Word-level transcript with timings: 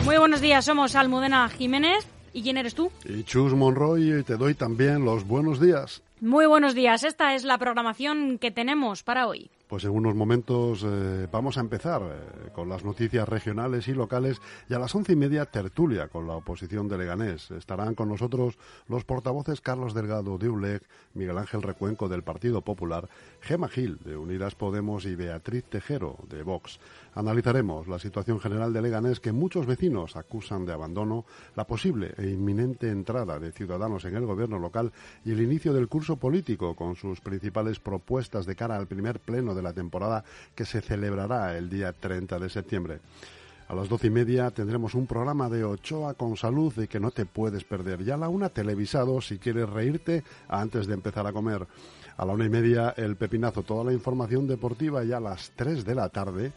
Muy 0.06 0.18
buenos 0.18 0.40
días, 0.40 0.64
somos 0.64 0.96
Almudena 0.96 1.50
Jiménez. 1.50 2.08
¿Y 2.34 2.44
quién 2.44 2.58
eres 2.58 2.76
tú? 2.76 2.92
Y 3.06 3.24
Chus 3.24 3.54
Monroy, 3.54 4.20
y 4.20 4.24
te 4.24 4.38
doy 4.38 4.54
también 4.54 5.04
los 5.04 5.26
buenos 5.28 5.60
días. 5.60 6.02
Muy 6.22 6.46
buenos 6.46 6.76
días, 6.76 7.04
esta 7.04 7.36
es 7.36 7.44
la 7.44 7.58
programación 7.58 8.38
que 8.38 8.52
tenemos 8.52 9.04
para 9.04 9.28
hoy. 9.28 9.50
Pues 9.72 9.86
en 9.86 9.92
unos 9.92 10.16
momentos 10.16 10.84
eh, 10.86 11.30
vamos 11.32 11.58
a 11.58 11.62
empezar 11.62 12.02
eh, 12.02 12.50
con 12.52 12.68
las 12.68 12.84
noticias 12.84 13.30
regionales 13.30 13.88
y 13.88 13.94
locales 13.94 14.42
y 14.68 14.74
a 14.74 14.80
las 14.80 14.94
once 14.94 15.14
y 15.14 15.16
media 15.16 15.46
tertulia 15.46 16.10
con 16.10 16.28
la 16.28 16.36
oposición 16.36 16.90
de 16.90 16.98
Leganés. 16.98 17.52
Estarán 17.52 17.96
con 17.96 18.10
nosotros 18.10 18.60
los 18.90 19.06
portavoces 19.06 19.62
Carlos 19.62 19.94
Delgado 19.94 20.38
de 20.38 20.50
ULEG, 20.50 20.82
Miguel 21.14 21.38
Ángel 21.38 21.62
Recuenco 21.62 22.10
del 22.10 22.22
Partido 22.22 22.64
Popular, 22.64 23.08
Gema 23.40 23.70
Gil 23.70 23.98
de 24.04 24.18
Unidas 24.18 24.56
Podemos 24.56 25.06
y 25.06 25.16
Beatriz 25.16 25.64
Tejero 25.64 26.18
de 26.28 26.44
Vox. 26.44 26.82
Analizaremos 27.16 27.88
la 27.88 28.00
situación 28.00 28.42
general 28.42 28.74
de 28.74 28.82
Leganés 28.82 29.22
que 29.22 29.32
muchos 29.32 29.66
vecinos 29.66 30.18
acusan 30.18 30.66
de 30.66 30.74
abandono, 30.74 31.24
la 31.56 31.66
posible 31.66 32.14
e 32.18 32.28
inminente 32.28 32.90
entrada 32.90 33.40
de 33.40 33.54
ciudadanos 33.54 34.04
en 34.04 34.18
el 34.18 34.26
gobierno 34.26 34.60
local 34.60 34.92
y 35.24 35.32
el 35.32 35.42
inicio 35.42 35.72
del 35.72 35.88
curso 35.88 36.18
político 36.18 36.76
con 36.76 36.98
sus 36.98 37.22
principales 37.22 37.80
propuestas 37.80 38.46
de 38.46 38.58
cara 38.58 38.76
al 38.76 38.88
primer 38.88 39.22
pleno 39.22 39.56
de 39.56 39.61
la 39.62 39.74
temporada 39.74 40.24
que 40.56 40.66
se 40.66 40.82
celebrará 40.82 41.58
el 41.58 41.70
día 41.70 41.94
30 41.94 42.40
de 42.40 42.50
septiembre. 42.50 43.00
A 43.68 43.74
las 43.74 43.88
doce 43.88 44.08
y 44.08 44.10
media 44.10 44.52
tendremos 44.52 44.96
un 44.96 45.08
programa 45.08 45.50
de 45.50 45.64
Ochoa 45.64 46.14
con 46.16 46.36
salud 46.36 46.74
y 46.78 46.88
que 46.88 47.00
no 47.00 47.12
te 47.12 47.26
puedes 47.26 47.64
perder. 47.64 48.04
Ya 48.04 48.16
a 48.16 48.18
la 48.18 48.28
una 48.28 48.50
televisado 48.50 49.22
si 49.22 49.38
quieres 49.38 49.70
reírte 49.70 50.24
antes 50.50 50.88
de 50.88 50.94
empezar 50.94 51.26
a 51.26 51.32
comer. 51.32 51.66
A 52.18 52.26
la 52.26 52.34
una 52.34 52.46
y 52.46 52.50
media 52.50 52.94
el 52.98 53.16
pepinazo, 53.16 53.64
toda 53.64 53.86
la 53.86 53.94
información 53.94 54.46
deportiva 54.46 55.06
y 55.06 55.14
a 55.14 55.22
las 55.22 55.52
tres 55.56 55.86
de 55.86 55.96
la 55.96 56.10
tarde 56.10 56.52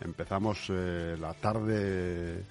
empezamos 0.00 0.66
eh, 0.68 1.16
la 1.20 1.34
tarde 1.34 2.44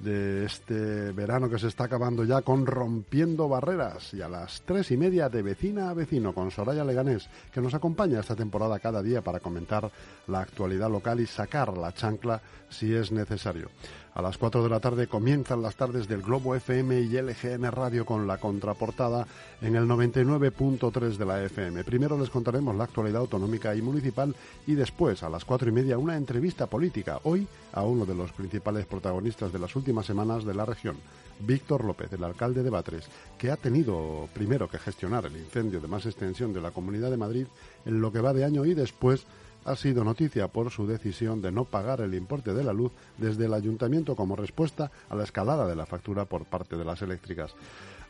de 0.00 0.44
este 0.44 1.12
verano 1.12 1.48
que 1.48 1.58
se 1.58 1.68
está 1.68 1.84
acabando 1.84 2.24
ya 2.24 2.42
con 2.42 2.66
Rompiendo 2.66 3.48
Barreras 3.48 4.12
y 4.14 4.22
a 4.22 4.28
las 4.28 4.62
tres 4.62 4.90
y 4.90 4.96
media 4.96 5.28
de 5.28 5.42
vecina 5.42 5.90
a 5.90 5.94
vecino 5.94 6.34
con 6.34 6.50
Soraya 6.50 6.84
Leganés 6.84 7.28
que 7.52 7.60
nos 7.60 7.74
acompaña 7.74 8.20
esta 8.20 8.36
temporada 8.36 8.78
cada 8.78 9.02
día 9.02 9.22
para 9.22 9.40
comentar 9.40 9.90
la 10.26 10.40
actualidad 10.40 10.90
local 10.90 11.20
y 11.20 11.26
sacar 11.26 11.76
la 11.76 11.92
chancla 11.92 12.40
si 12.68 12.94
es 12.94 13.12
necesario. 13.12 13.70
A 14.16 14.22
las 14.22 14.38
4 14.38 14.62
de 14.62 14.70
la 14.70 14.80
tarde 14.80 15.08
comienzan 15.08 15.60
las 15.60 15.76
tardes 15.76 16.08
del 16.08 16.22
Globo 16.22 16.54
FM 16.54 17.02
y 17.02 17.20
LGN 17.20 17.70
Radio 17.70 18.06
con 18.06 18.26
la 18.26 18.38
contraportada 18.38 19.26
en 19.60 19.76
el 19.76 19.86
99.3 19.86 21.18
de 21.18 21.26
la 21.26 21.44
FM. 21.44 21.84
Primero 21.84 22.18
les 22.18 22.30
contaremos 22.30 22.74
la 22.74 22.84
actualidad 22.84 23.20
autonómica 23.20 23.74
y 23.74 23.82
municipal 23.82 24.34
y 24.66 24.74
después, 24.74 25.22
a 25.22 25.28
las 25.28 25.44
cuatro 25.44 25.68
y 25.68 25.72
media, 25.72 25.98
una 25.98 26.16
entrevista 26.16 26.66
política. 26.66 27.20
Hoy 27.24 27.46
a 27.74 27.82
uno 27.82 28.06
de 28.06 28.14
los 28.14 28.32
principales 28.32 28.86
protagonistas 28.86 29.52
de 29.52 29.58
las 29.58 29.76
últimas 29.76 30.06
semanas 30.06 30.46
de 30.46 30.54
la 30.54 30.64
región, 30.64 30.96
Víctor 31.40 31.84
López, 31.84 32.10
el 32.14 32.24
alcalde 32.24 32.62
de 32.62 32.70
Batres, 32.70 33.10
que 33.36 33.50
ha 33.50 33.58
tenido 33.58 34.30
primero 34.32 34.66
que 34.66 34.78
gestionar 34.78 35.26
el 35.26 35.36
incendio 35.36 35.78
de 35.78 35.88
más 35.88 36.06
extensión 36.06 36.54
de 36.54 36.62
la 36.62 36.70
Comunidad 36.70 37.10
de 37.10 37.18
Madrid 37.18 37.46
en 37.84 38.00
lo 38.00 38.10
que 38.10 38.22
va 38.22 38.32
de 38.32 38.46
año 38.46 38.64
y 38.64 38.72
después 38.72 39.26
ha 39.66 39.76
sido 39.76 40.04
noticia 40.04 40.48
por 40.48 40.70
su 40.70 40.86
decisión 40.86 41.42
de 41.42 41.52
no 41.52 41.64
pagar 41.64 42.00
el 42.00 42.14
importe 42.14 42.54
de 42.54 42.64
la 42.64 42.72
luz 42.72 42.92
desde 43.18 43.46
el 43.46 43.54
ayuntamiento 43.54 44.14
como 44.14 44.36
respuesta 44.36 44.90
a 45.10 45.14
la 45.16 45.24
escalada 45.24 45.66
de 45.66 45.76
la 45.76 45.86
factura 45.86 46.24
por 46.24 46.44
parte 46.44 46.76
de 46.76 46.84
las 46.84 47.02
eléctricas. 47.02 47.54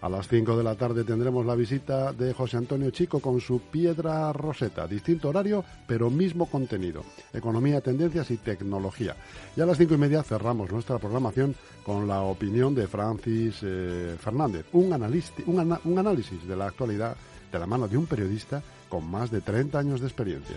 A 0.03 0.11
las 0.11 0.29
5 0.29 0.59
de 0.59 0.63
la 0.63 0.75
tarde 0.75 1.05
tendremos 1.05 1.47
la 1.47 1.55
visita 1.55 2.13
de 2.13 2.35
José 2.35 2.59
Antonio 2.59 2.91
Chico 2.91 3.19
con 3.21 3.41
su 3.41 3.61
Piedra 3.61 4.31
Roseta. 4.33 4.87
Distinto 4.87 5.31
horario, 5.31 5.65
pero 5.87 6.11
mismo 6.11 6.47
contenido. 6.47 7.03
Economía, 7.33 7.81
tendencias 7.81 8.31
y 8.31 8.37
tecnología. 8.37 9.17
Y 9.57 9.63
a 9.63 9.67
las 9.67 9.79
cinco 9.79 9.95
y 9.95 9.99
media 9.99 10.23
cerramos 10.23 10.71
nuestra 10.71 10.99
programación 10.99 11.55
con 11.83 12.07
la 12.07 12.21
opinión 12.21 12.75
de 12.75 12.87
Francis 12.87 13.61
eh, 13.63 14.17
Fernández. 14.21 14.67
Un 14.75 14.93
análisis 14.93 16.47
de 16.47 16.57
la 16.57 16.67
actualidad 16.67 17.17
de 17.51 17.59
la 17.59 17.67
mano 17.67 17.89
de 17.89 17.97
un 17.97 18.07
periodista 18.07 18.63
con 18.91 19.11
más 19.11 19.31
de 19.31 19.41
30 19.41 19.79
años 19.79 20.01
de 20.01 20.07
experiencia. 20.07 20.57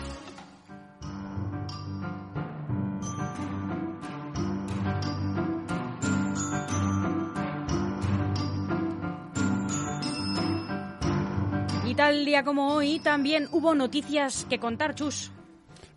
Tal 12.11 12.25
día 12.25 12.43
como 12.43 12.73
hoy 12.73 12.99
también 12.99 13.47
hubo 13.53 13.73
noticias 13.73 14.45
que 14.49 14.59
contar, 14.59 14.95
Chus. 14.95 15.31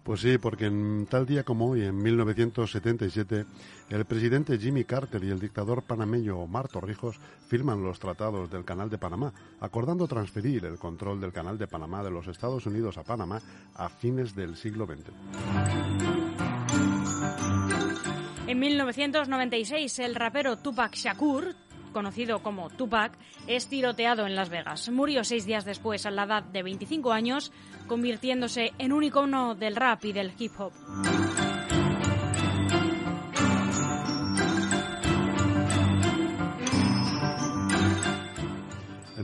Pues 0.05 0.21
sí, 0.21 0.39
porque 0.39 0.67
en 0.67 1.09
tal 1.11 1.27
día 1.27 1.43
como 1.43 1.71
hoy, 1.71 1.83
en 1.83 1.97
1977, 1.97 3.45
el 3.91 4.05
presidente 4.05 4.57
Jimmy 4.57 4.85
Carter 4.85 5.25
y 5.25 5.31
el 5.31 5.41
dictador 5.41 5.83
panameño 5.83 6.39
Omar 6.39 6.69
Torrijos 6.69 7.19
firman 7.49 7.83
los 7.83 7.99
tratados 7.99 8.49
del 8.49 8.65
Canal 8.65 8.91
de 8.91 8.99
Panamá, 8.99 9.33
acordando 9.59 10.07
transferir 10.07 10.65
el 10.67 10.79
control 10.79 11.21
del 11.21 11.33
Canal 11.33 11.59
de 11.59 11.67
Panamá 11.67 12.05
de 12.05 12.13
los 12.13 12.29
Estados 12.29 12.65
Unidos 12.67 12.97
a 12.97 13.03
Panamá 13.03 13.43
a 13.75 13.89
fines 13.89 14.37
del 14.37 14.57
siglo 14.57 14.87
XX. 14.87 15.11
En 18.47 18.59
1996, 18.61 19.99
el 19.99 20.15
rapero 20.15 20.59
Tupac 20.59 20.95
Shakur 20.95 21.57
conocido 21.95 22.41
como 22.43 22.69
Tupac, 22.69 23.17
es 23.47 23.69
tiroteado 23.69 24.27
en 24.27 24.37
Las 24.37 24.51
Vegas. 24.51 24.91
Murió 24.91 25.25
seis 25.25 25.47
días 25.47 25.65
después, 25.65 26.05
a 26.05 26.11
la 26.11 26.25
edad 26.25 26.43
de 26.43 26.63
25 26.63 27.13
años, 27.13 27.53
convirtiéndose 27.87 28.75
en 28.77 28.93
un 28.93 29.05
icono 29.05 29.55
del 29.55 29.77
rap 29.77 30.05
y 30.05 30.13
del 30.13 30.35
hip 30.39 30.53
hop. 30.59 30.73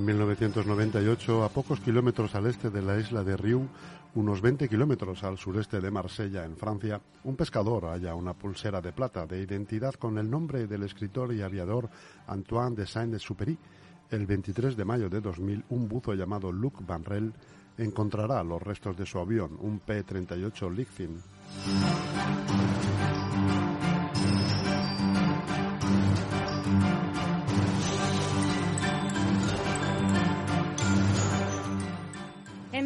En 0.01 0.07
1998, 0.07 1.45
a 1.45 1.51
pocos 1.51 1.79
kilómetros 1.79 2.35
al 2.35 2.47
este 2.47 2.71
de 2.71 2.81
la 2.81 2.99
isla 2.99 3.23
de 3.23 3.37
Riu, 3.37 3.69
unos 4.15 4.41
20 4.41 4.67
kilómetros 4.67 5.23
al 5.25 5.37
sureste 5.37 5.79
de 5.79 5.91
Marsella, 5.91 6.47
en 6.47 6.57
Francia, 6.57 7.03
un 7.25 7.37
pescador 7.37 7.85
halla 7.85 8.15
una 8.15 8.33
pulsera 8.33 8.81
de 8.81 8.93
plata 8.93 9.27
de 9.27 9.43
identidad 9.43 9.93
con 9.93 10.17
el 10.17 10.31
nombre 10.31 10.67
del 10.67 10.85
escritor 10.85 11.35
y 11.35 11.43
aviador 11.43 11.91
Antoine 12.29 12.77
de 12.77 12.87
Saint-Exupéry. 12.87 13.59
El 14.11 14.25
23 14.25 14.75
de 14.75 14.85
mayo 14.87 15.11
de 15.11 15.21
2000, 15.21 15.67
un 15.69 15.87
buzo 15.87 16.15
llamado 16.15 16.51
Luc 16.51 16.81
Van 16.87 17.05
Rel 17.05 17.35
encontrará 17.77 18.43
los 18.43 18.63
restos 18.63 18.97
de 18.97 19.05
su 19.05 19.19
avión, 19.19 19.59
un 19.61 19.81
P-38 19.81 20.75
Lickfin. 20.75 21.21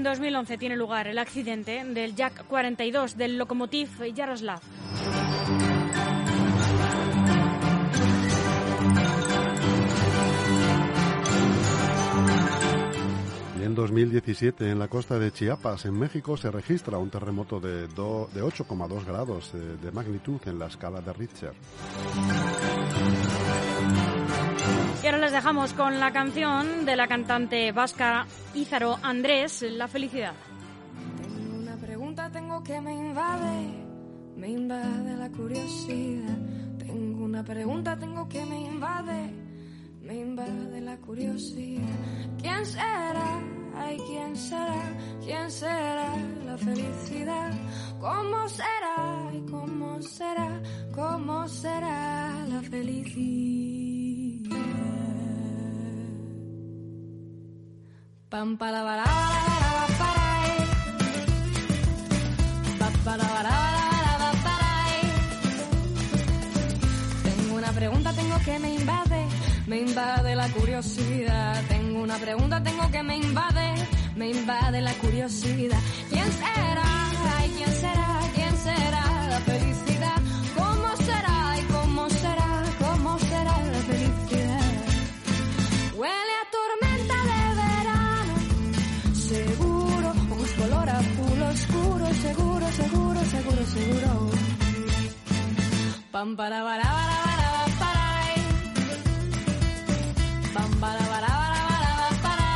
2011 0.04 0.58
tiene 0.58 0.76
lugar 0.76 1.08
el 1.08 1.18
accidente 1.18 1.82
del 1.84 2.14
Jack 2.14 2.46
42 2.46 3.16
del 3.16 3.38
locomotiv 3.38 3.88
Yaroslav. 4.14 4.60
En 13.62 13.74
2017, 13.74 14.70
en 14.70 14.78
la 14.78 14.88
costa 14.88 15.18
de 15.18 15.32
Chiapas, 15.32 15.86
en 15.86 15.98
México, 15.98 16.36
se 16.36 16.50
registra 16.50 16.98
un 16.98 17.08
terremoto 17.10 17.58
de, 17.58 17.88
de 17.88 17.88
8,2 17.88 19.04
grados 19.04 19.52
de 19.52 19.90
magnitud 19.90 20.40
en 20.44 20.58
la 20.58 20.66
escala 20.66 21.00
de 21.00 21.12
Richter. 21.14 21.54
Y 25.04 25.06
ahora 25.06 25.18
les 25.18 25.32
dejamos 25.32 25.74
con 25.74 26.00
la 26.00 26.12
canción 26.12 26.86
de 26.86 26.96
la 26.96 27.06
cantante 27.06 27.72
vasca 27.72 28.26
Ízaro 28.54 28.98
Andrés, 29.02 29.60
La 29.60 29.86
felicidad. 29.86 30.32
Tengo 31.20 31.58
una 31.58 31.76
pregunta, 31.76 32.30
tengo 32.30 32.64
que 32.64 32.80
me 32.80 32.94
invade, 32.94 33.84
me 34.34 34.48
invade 34.48 35.14
la 35.18 35.28
curiosidad. 35.28 36.38
Tengo 36.78 37.22
una 37.22 37.44
pregunta, 37.44 37.98
tengo 37.98 38.26
que 38.30 38.46
me 38.46 38.62
invade, 38.62 39.30
me 40.00 40.20
invade 40.20 40.80
la 40.80 40.96
curiosidad. 40.96 41.84
¿Quién 42.40 42.64
será? 42.64 43.42
Ay, 43.76 43.98
¿quién 44.06 44.34
será? 44.34 44.82
¿Quién 45.22 45.50
será 45.50 46.16
la 46.46 46.56
felicidad? 46.56 47.52
¿Cómo 48.00 48.48
será? 48.48 49.28
Ay, 49.28 49.44
¿cómo 49.50 50.00
será? 50.00 50.62
¿Cómo 50.94 51.46
será 51.46 52.46
la 52.48 52.62
felicidad? 52.62 53.53
Pam 58.34 58.56
para 58.56 58.82
para 58.82 59.04
para 59.04 59.86
para. 60.00 60.24
Pa, 62.80 62.88
para, 63.04 63.26
para, 63.34 63.54
para, 64.18 64.28
para. 64.44 64.70
Tengo 67.22 67.54
una 67.58 67.70
pregunta, 67.70 68.12
tengo 68.12 68.36
que 68.44 68.58
me 68.58 68.74
invade, 68.74 69.26
me 69.68 69.76
invade 69.82 70.34
la 70.34 70.48
curiosidad. 70.48 71.62
Tengo 71.68 72.02
una 72.02 72.16
pregunta, 72.16 72.60
tengo 72.60 72.90
que 72.90 73.04
me 73.04 73.18
invade, 73.18 73.74
me 74.16 74.30
invade 74.30 74.80
la 74.80 74.94
curiosidad. 74.94 75.78
¿Quién 76.10 76.32
será? 76.32 76.93
Pam 96.14 96.36
para 96.36 96.62
para 96.62 96.84
para 96.84 97.26
para 97.42 97.64
para. 97.80 98.04
Pam 100.54 100.70
para 100.78 101.04
para 101.12 101.26
para 101.66 102.08
para. 102.22 102.48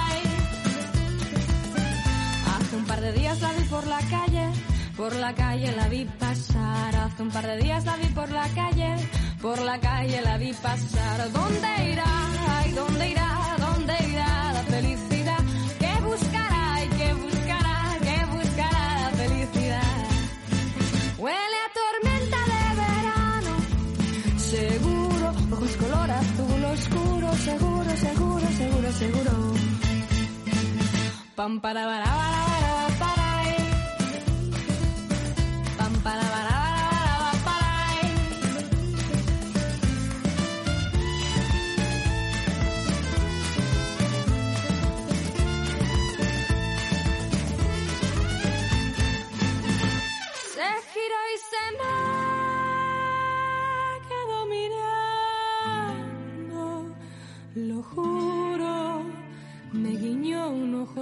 Hace 2.55 2.77
un 2.77 2.85
par 2.87 3.01
de 3.01 3.13
días 3.15 3.41
la 3.41 3.51
vi 3.55 3.65
por 3.65 3.85
la 3.89 3.99
calle, 3.99 4.49
por 4.97 5.13
la 5.17 5.35
calle 5.35 5.73
la 5.73 5.89
vi 5.89 6.05
pasar. 6.05 6.95
Hace 6.95 7.21
un 7.21 7.31
par 7.31 7.47
de 7.49 7.57
días 7.57 7.85
la 7.85 7.97
vi 7.97 8.07
por 8.15 8.31
la 8.31 8.49
calle, 8.55 8.95
por 9.43 9.61
la 9.61 9.81
calle 9.81 10.23
la 10.23 10.37
vi 10.37 10.53
pasar. 10.53 11.33
¿Dónde 11.33 11.91
irá? 11.91 12.05
Ay. 12.61 12.71
¿Dónde 12.71 13.11
irá 13.11 13.48
seguro. 28.99 29.31
Pam 31.37 31.61
para 31.61 31.87
para 31.87 32.05
para 32.99 33.18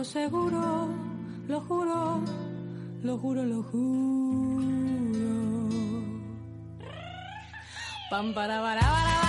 seguro. 0.07 0.89
Lo 1.49 1.61
juro, 1.61 2.21
lo 3.03 3.19
juro, 3.19 3.45
lo 3.45 3.63
juro. 3.63 4.67
Pam 8.11 8.33
para 8.33 8.61
para 8.63 9.26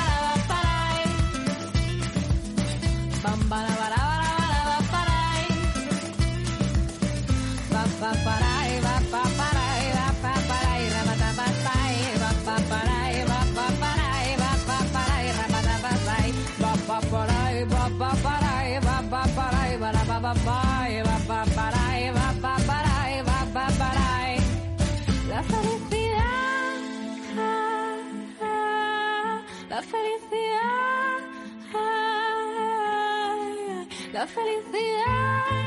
felicidad, 34.28 35.67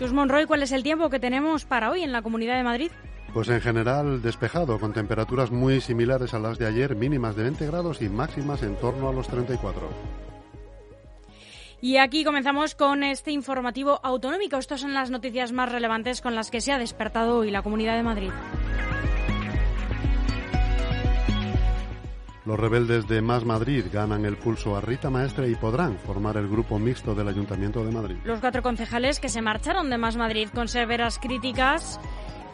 Chus 0.00 0.14
Monroy, 0.14 0.46
¿cuál 0.46 0.62
es 0.62 0.72
el 0.72 0.82
tiempo 0.82 1.10
que 1.10 1.20
tenemos 1.20 1.66
para 1.66 1.90
hoy 1.90 2.00
en 2.02 2.10
la 2.10 2.22
Comunidad 2.22 2.56
de 2.56 2.62
Madrid? 2.62 2.90
Pues 3.34 3.50
en 3.50 3.60
general 3.60 4.22
despejado, 4.22 4.80
con 4.80 4.94
temperaturas 4.94 5.50
muy 5.50 5.82
similares 5.82 6.32
a 6.32 6.38
las 6.38 6.58
de 6.58 6.66
ayer, 6.66 6.96
mínimas 6.96 7.36
de 7.36 7.42
20 7.42 7.66
grados 7.66 8.00
y 8.00 8.08
máximas 8.08 8.62
en 8.62 8.76
torno 8.76 9.10
a 9.10 9.12
los 9.12 9.28
34. 9.28 9.90
Y 11.82 11.98
aquí 11.98 12.24
comenzamos 12.24 12.74
con 12.74 13.02
este 13.02 13.30
informativo 13.30 14.00
autonómico. 14.02 14.56
Estas 14.56 14.80
son 14.80 14.94
las 14.94 15.10
noticias 15.10 15.52
más 15.52 15.70
relevantes 15.70 16.22
con 16.22 16.34
las 16.34 16.50
que 16.50 16.62
se 16.62 16.72
ha 16.72 16.78
despertado 16.78 17.36
hoy 17.36 17.50
la 17.50 17.60
Comunidad 17.60 17.96
de 17.96 18.02
Madrid. 18.02 18.30
Los 22.50 22.58
rebeldes 22.58 23.06
de 23.06 23.22
Más 23.22 23.44
Madrid 23.44 23.84
ganan 23.92 24.24
el 24.24 24.36
pulso 24.36 24.76
a 24.76 24.80
Rita 24.80 25.08
Maestre 25.08 25.48
y 25.48 25.54
podrán 25.54 25.96
formar 26.00 26.36
el 26.36 26.48
grupo 26.48 26.80
mixto 26.80 27.14
del 27.14 27.28
Ayuntamiento 27.28 27.84
de 27.84 27.92
Madrid. 27.92 28.16
Los 28.24 28.40
cuatro 28.40 28.60
concejales 28.60 29.20
que 29.20 29.28
se 29.28 29.40
marcharon 29.40 29.88
de 29.88 29.98
Más 29.98 30.16
Madrid 30.16 30.48
con 30.52 30.66
severas 30.66 31.20
críticas 31.20 32.00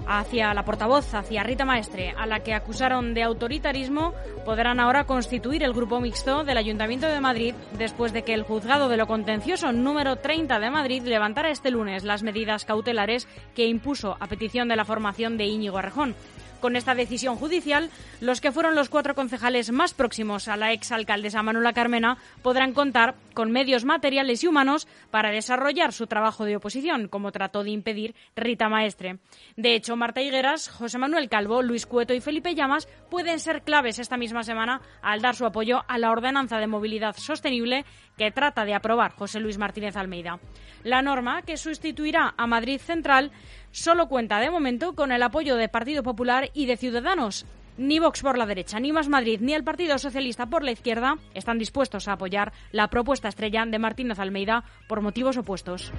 hacia 0.07 0.53
la 0.53 0.67
portavoz, 0.67 1.15
hacia 1.15 1.43
Rita 1.45 1.65
Maestre, 1.65 2.15
a 2.15 2.27
la 2.27 2.41
que 2.41 2.53
acusaron 2.53 3.15
de 3.15 3.23
autoritarismo, 3.23 4.13
podrán 4.45 4.81
ahora 4.81 5.05
constituir 5.05 5.63
el 5.63 5.73
grupo 5.73 5.99
mixto 5.99 6.45
del 6.45 6.59
Ayuntamiento 6.59 7.07
de 7.07 7.21
Madrid 7.23 7.55
después 7.79 8.13
de 8.13 8.23
que 8.23 8.35
el 8.35 8.43
juzgado 8.43 8.91
de 8.91 8.99
lo 8.99 9.07
contencioso 9.07 9.73
número 9.73 10.17
30 10.17 10.61
de 10.61 10.71
Madrid 10.71 11.03
levantara 11.05 11.51
este 11.51 11.71
lunes 11.71 12.05
las 12.05 12.23
medidas 12.23 12.67
cautelares 12.67 13.27
que 13.55 13.67
impuso 13.67 14.19
a 14.21 14.27
petición 14.27 14.69
de 14.69 14.77
la 14.77 14.85
formación 14.85 15.39
de 15.39 15.47
Íñigo 15.47 15.79
Arrejón. 15.79 16.15
Con 16.61 16.77
esta 16.77 16.95
decisión 16.95 17.37
judicial, 17.37 17.91
los 18.21 18.41
que 18.41 18.53
fueron 18.53 18.75
los 18.75 18.89
cuatro 18.89 19.15
concejales 19.15 19.71
más 19.71 19.95
próximos 19.95 20.49
a 20.49 20.57
la 20.57 20.73
exalcaldesa 20.73 21.43
Manuela 21.43 21.73
Carmena 21.73 22.17
podrán 22.43 22.73
contar 22.73 23.15
con 23.35 23.53
medios 23.53 23.85
materiales 23.85 24.43
y 24.43 24.49
humanos 24.49 24.89
para 25.11 25.31
desarrollar 25.31 25.93
su 25.93 26.07
trabajo 26.07 26.45
de 26.45 26.57
oposición, 26.57 27.09
como 27.09 27.33
trató 27.33 27.63
de 27.63 27.71
impedir 27.71 28.15
Rita 28.35 28.69
Maestre. 28.69 29.19
De 29.57 29.75
hecho, 29.75 29.97
Marta 29.97 30.23
Higueras, 30.23 30.69
José 30.69 30.99
Manuel 30.99 31.29
Calvo, 31.29 31.63
Luis 31.63 31.87
Cueto 31.87 32.15
y 32.15 32.21
Felipe 32.21 32.55
Llamas 32.55 32.89
pueden 33.11 33.39
ser 33.39 33.63
claves 33.63 33.99
esta 33.99 34.17
misma 34.17 34.43
semana 34.43 34.81
al 35.03 35.21
dar 35.21 35.37
su 35.37 35.45
apoyo 35.45 35.85
a 35.87 35.99
la 35.99 36.11
ordenanza 36.11 36.59
de 36.59 36.67
movilidad 36.67 37.17
sostenible 37.17 37.85
que 38.17 38.31
trata 38.31 38.65
de 38.65 38.75
aprobar 38.75 39.13
José 39.13 39.41
Luis 39.41 39.59
Martínez 39.59 39.97
Almeida. 39.97 40.41
La 40.83 41.03
norma, 41.03 41.43
que 41.43 41.57
sustituirá 41.57 42.35
a 42.37 42.47
Madrid 42.47 42.81
Central, 42.81 43.33
solo 43.77 44.09
cuenta 44.09 44.41
de 44.41 44.51
momento 44.51 44.95
con 44.95 45.13
el 45.13 45.23
apoyo 45.23 45.57
de 45.57 45.69
Partido 45.69 46.03
Popular 46.03 46.51
y 46.55 46.65
de 46.65 46.79
Ciudadanos. 46.79 47.45
Ni 47.77 47.99
Vox 47.99 48.23
por 48.23 48.39
la 48.39 48.47
derecha, 48.47 48.81
ni 48.81 48.91
Más 48.91 49.07
Madrid, 49.07 49.39
ni 49.43 49.53
el 49.53 49.65
Partido 49.65 49.99
Socialista 49.99 50.47
por 50.47 50.65
la 50.65 50.73
izquierda 50.73 51.19
están 51.35 51.59
dispuestos 51.59 52.09
a 52.09 52.13
apoyar 52.13 52.55
la 52.73 52.89
propuesta 52.89 53.29
estrella 53.29 53.67
de 53.67 53.79
Martínez 53.79 54.19
Almeida 54.19 54.65
por 54.89 55.03
motivos 55.03 55.37
opuestos. 55.37 55.93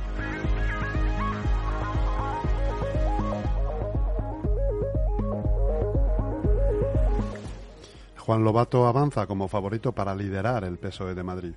Juan 8.17 8.43
Lobato 8.43 8.87
avanza 8.87 9.27
como 9.27 9.47
favorito 9.47 9.91
para 9.93 10.15
liderar 10.15 10.63
el 10.63 10.79
PSOE 10.79 11.13
de 11.13 11.23
Madrid. 11.23 11.53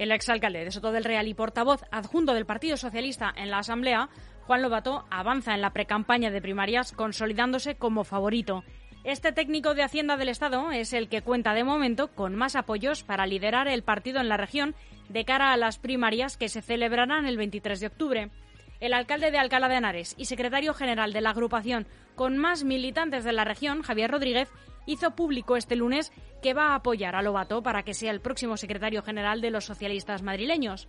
El 0.00 0.12
exalcalde 0.12 0.64
de 0.64 0.70
Soto 0.70 0.92
del 0.92 1.04
Real 1.04 1.28
y 1.28 1.34
portavoz 1.34 1.82
adjunto 1.90 2.32
del 2.32 2.46
Partido 2.46 2.78
Socialista 2.78 3.34
en 3.36 3.50
la 3.50 3.58
Asamblea, 3.58 4.08
Juan 4.46 4.62
Lobato, 4.62 5.04
avanza 5.10 5.54
en 5.54 5.60
la 5.60 5.70
precampaña 5.70 6.30
de 6.30 6.42
primarias 6.42 6.92
consolidándose 6.92 7.76
como 7.76 8.04
favorito. 8.04 8.64
Este 9.04 9.32
técnico 9.32 9.74
de 9.74 9.82
Hacienda 9.82 10.16
del 10.16 10.28
Estado 10.28 10.72
es 10.72 10.92
el 10.92 11.08
que 11.08 11.22
cuenta 11.22 11.54
de 11.54 11.64
momento 11.64 12.08
con 12.08 12.34
más 12.34 12.54
apoyos 12.54 13.02
para 13.02 13.26
liderar 13.26 13.66
el 13.68 13.82
partido 13.82 14.20
en 14.20 14.28
la 14.28 14.36
región 14.36 14.74
de 15.08 15.24
cara 15.24 15.52
a 15.52 15.56
las 15.56 15.78
primarias 15.78 16.36
que 16.36 16.50
se 16.50 16.60
celebrarán 16.60 17.24
el 17.24 17.38
23 17.38 17.80
de 17.80 17.86
octubre. 17.86 18.30
El 18.78 18.92
alcalde 18.92 19.30
de 19.30 19.38
Alcalá 19.38 19.68
de 19.68 19.76
Henares 19.76 20.14
y 20.18 20.26
secretario 20.26 20.74
general 20.74 21.12
de 21.12 21.20
la 21.20 21.30
agrupación 21.30 21.86
con 22.14 22.36
más 22.36 22.64
militantes 22.64 23.24
de 23.24 23.32
la 23.32 23.44
región, 23.44 23.82
Javier 23.82 24.10
Rodríguez, 24.10 24.50
hizo 24.84 25.12
público 25.12 25.56
este 25.56 25.76
lunes 25.76 26.12
que 26.42 26.54
va 26.54 26.68
a 26.68 26.74
apoyar 26.76 27.14
a 27.14 27.22
Lobato 27.22 27.62
para 27.62 27.82
que 27.82 27.94
sea 27.94 28.10
el 28.10 28.20
próximo 28.20 28.56
secretario 28.56 29.02
general 29.02 29.40
de 29.40 29.50
los 29.50 29.64
socialistas 29.64 30.22
madrileños. 30.22 30.88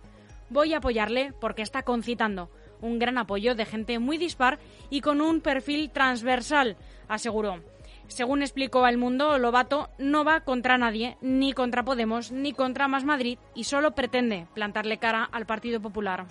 Voy 0.50 0.74
a 0.74 0.78
apoyarle 0.78 1.32
porque 1.40 1.62
está 1.62 1.82
concitando 1.82 2.50
un 2.82 2.98
gran 2.98 3.16
apoyo 3.16 3.54
de 3.54 3.64
gente 3.64 3.98
muy 3.98 4.18
dispar 4.18 4.58
y 4.90 5.00
con 5.00 5.22
un 5.22 5.40
perfil 5.40 5.90
transversal, 5.90 6.76
aseguró. 7.08 7.62
Según 8.08 8.42
explicó 8.42 8.84
al 8.84 8.98
mundo, 8.98 9.38
Lobato 9.38 9.88
no 9.96 10.22
va 10.24 10.40
contra 10.40 10.76
nadie, 10.76 11.16
ni 11.22 11.54
contra 11.54 11.82
Podemos, 11.82 12.30
ni 12.30 12.52
contra 12.52 12.86
Más 12.86 13.04
Madrid, 13.04 13.38
y 13.54 13.64
solo 13.64 13.94
pretende 13.94 14.46
plantarle 14.54 14.98
cara 14.98 15.24
al 15.24 15.46
Partido 15.46 15.80
Popular. 15.80 16.26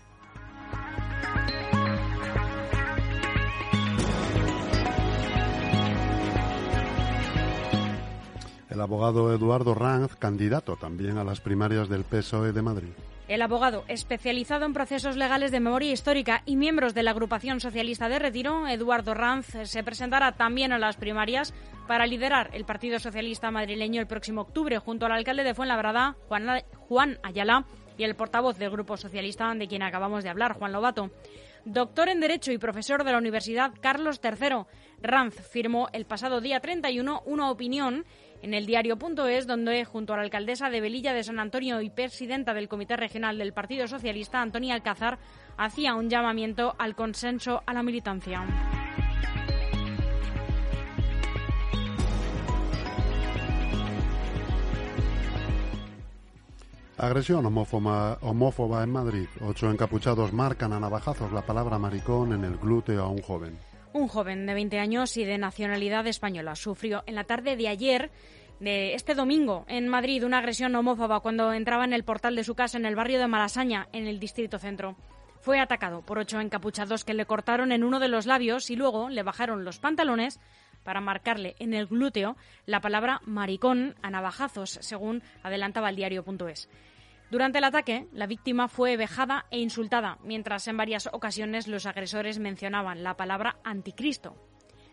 El 8.69 8.79
abogado 8.79 9.33
Eduardo 9.33 9.73
Ranz, 9.73 10.15
candidato 10.15 10.77
también 10.77 11.17
a 11.17 11.23
las 11.23 11.41
primarias 11.41 11.89
del 11.89 12.03
PSOE 12.03 12.53
de 12.53 12.61
Madrid. 12.61 12.93
El 13.31 13.41
abogado 13.41 13.85
especializado 13.87 14.65
en 14.65 14.73
procesos 14.73 15.15
legales 15.15 15.51
de 15.51 15.61
memoria 15.61 15.93
histórica 15.93 16.43
y 16.45 16.57
miembros 16.57 16.93
de 16.93 17.01
la 17.01 17.11
agrupación 17.11 17.61
socialista 17.61 18.09
de 18.09 18.19
Retiro, 18.19 18.67
Eduardo 18.67 19.13
Ranz, 19.13 19.55
se 19.63 19.83
presentará 19.85 20.33
también 20.33 20.73
a 20.73 20.77
las 20.77 20.97
primarias 20.97 21.53
para 21.87 22.05
liderar 22.05 22.49
el 22.51 22.65
Partido 22.65 22.99
Socialista 22.99 23.49
madrileño 23.49 24.01
el 24.01 24.07
próximo 24.07 24.41
octubre 24.41 24.79
junto 24.79 25.05
al 25.05 25.13
alcalde 25.13 25.45
de 25.45 25.53
Fuenlabrada, 25.53 26.17
Juan 26.27 27.19
Ayala, 27.23 27.63
y 27.97 28.03
el 28.03 28.15
portavoz 28.15 28.57
del 28.57 28.69
Grupo 28.69 28.97
Socialista 28.97 29.55
de 29.55 29.67
quien 29.69 29.83
acabamos 29.83 30.25
de 30.25 30.29
hablar, 30.29 30.51
Juan 30.51 30.73
Lobato. 30.73 31.09
Doctor 31.63 32.09
en 32.09 32.19
Derecho 32.19 32.51
y 32.51 32.57
profesor 32.57 33.05
de 33.05 33.13
la 33.13 33.17
Universidad 33.17 33.71
Carlos 33.79 34.19
III, 34.21 34.65
Ranz 35.01 35.35
firmó 35.35 35.87
el 35.93 36.05
pasado 36.05 36.41
día 36.41 36.59
31 36.59 37.21
una 37.25 37.49
opinión 37.49 38.03
en 38.41 38.53
el 38.53 38.65
diario.es, 38.65 39.47
donde 39.47 39.85
junto 39.85 40.13
a 40.13 40.17
la 40.17 40.23
alcaldesa 40.23 40.69
de 40.69 40.81
Velilla 40.81 41.13
de 41.13 41.23
San 41.23 41.39
Antonio 41.39 41.81
y 41.81 41.89
presidenta 41.89 42.53
del 42.53 42.67
Comité 42.67 42.97
Regional 42.97 43.37
del 43.37 43.53
Partido 43.53 43.87
Socialista, 43.87 44.41
Antonia 44.41 44.75
Alcázar, 44.75 45.19
hacía 45.57 45.95
un 45.95 46.09
llamamiento 46.09 46.75
al 46.77 46.95
consenso 46.95 47.63
a 47.65 47.73
la 47.73 47.83
militancia. 47.83 48.45
Agresión 56.97 57.43
homófoba, 57.43 58.19
homófoba 58.21 58.83
en 58.83 58.91
Madrid. 58.91 59.27
Ocho 59.41 59.71
encapuchados 59.71 60.33
marcan 60.33 60.71
a 60.71 60.79
navajazos 60.79 61.31
la 61.31 61.41
palabra 61.41 61.79
maricón 61.79 62.31
en 62.31 62.43
el 62.43 62.57
glúteo 62.57 63.03
a 63.03 63.07
un 63.07 63.23
joven. 63.23 63.70
Un 63.93 64.07
joven 64.07 64.45
de 64.45 64.53
20 64.53 64.79
años 64.79 65.17
y 65.17 65.25
de 65.25 65.37
nacionalidad 65.37 66.07
española 66.07 66.55
sufrió 66.55 67.03
en 67.07 67.15
la 67.15 67.25
tarde 67.25 67.57
de 67.57 67.67
ayer, 67.67 68.09
de 68.61 68.93
este 68.93 69.15
domingo, 69.15 69.65
en 69.67 69.89
Madrid, 69.89 70.23
una 70.23 70.37
agresión 70.37 70.75
homófoba 70.75 71.19
cuando 71.19 71.51
entraba 71.51 71.83
en 71.83 71.91
el 71.91 72.05
portal 72.05 72.35
de 72.35 72.45
su 72.45 72.55
casa 72.55 72.77
en 72.77 72.85
el 72.85 72.95
barrio 72.95 73.19
de 73.19 73.27
Malasaña, 73.27 73.89
en 73.91 74.07
el 74.07 74.19
distrito 74.19 74.59
centro. 74.59 74.95
Fue 75.41 75.59
atacado 75.59 76.03
por 76.03 76.19
ocho 76.19 76.39
encapuchados 76.39 77.03
que 77.03 77.15
le 77.15 77.25
cortaron 77.25 77.71
en 77.71 77.83
uno 77.83 77.99
de 77.99 78.07
los 78.07 78.27
labios 78.27 78.69
y 78.69 78.75
luego 78.75 79.09
le 79.09 79.23
bajaron 79.23 79.65
los 79.65 79.79
pantalones 79.79 80.39
para 80.83 81.01
marcarle 81.01 81.55
en 81.59 81.73
el 81.73 81.87
glúteo 81.87 82.37
la 82.65 82.79
palabra 82.79 83.19
maricón 83.25 83.95
a 84.01 84.09
navajazos, 84.09 84.77
según 84.81 85.21
adelantaba 85.43 85.89
el 85.89 85.95
diario.es. 85.97 86.69
Durante 87.31 87.59
el 87.59 87.63
ataque, 87.63 88.09
la 88.11 88.27
víctima 88.27 88.67
fue 88.67 88.97
vejada 88.97 89.45
e 89.51 89.59
insultada, 89.59 90.17
mientras 90.21 90.67
en 90.67 90.75
varias 90.75 91.07
ocasiones 91.13 91.69
los 91.69 91.85
agresores 91.85 92.39
mencionaban 92.39 93.03
la 93.03 93.15
palabra 93.15 93.55
anticristo. 93.63 94.35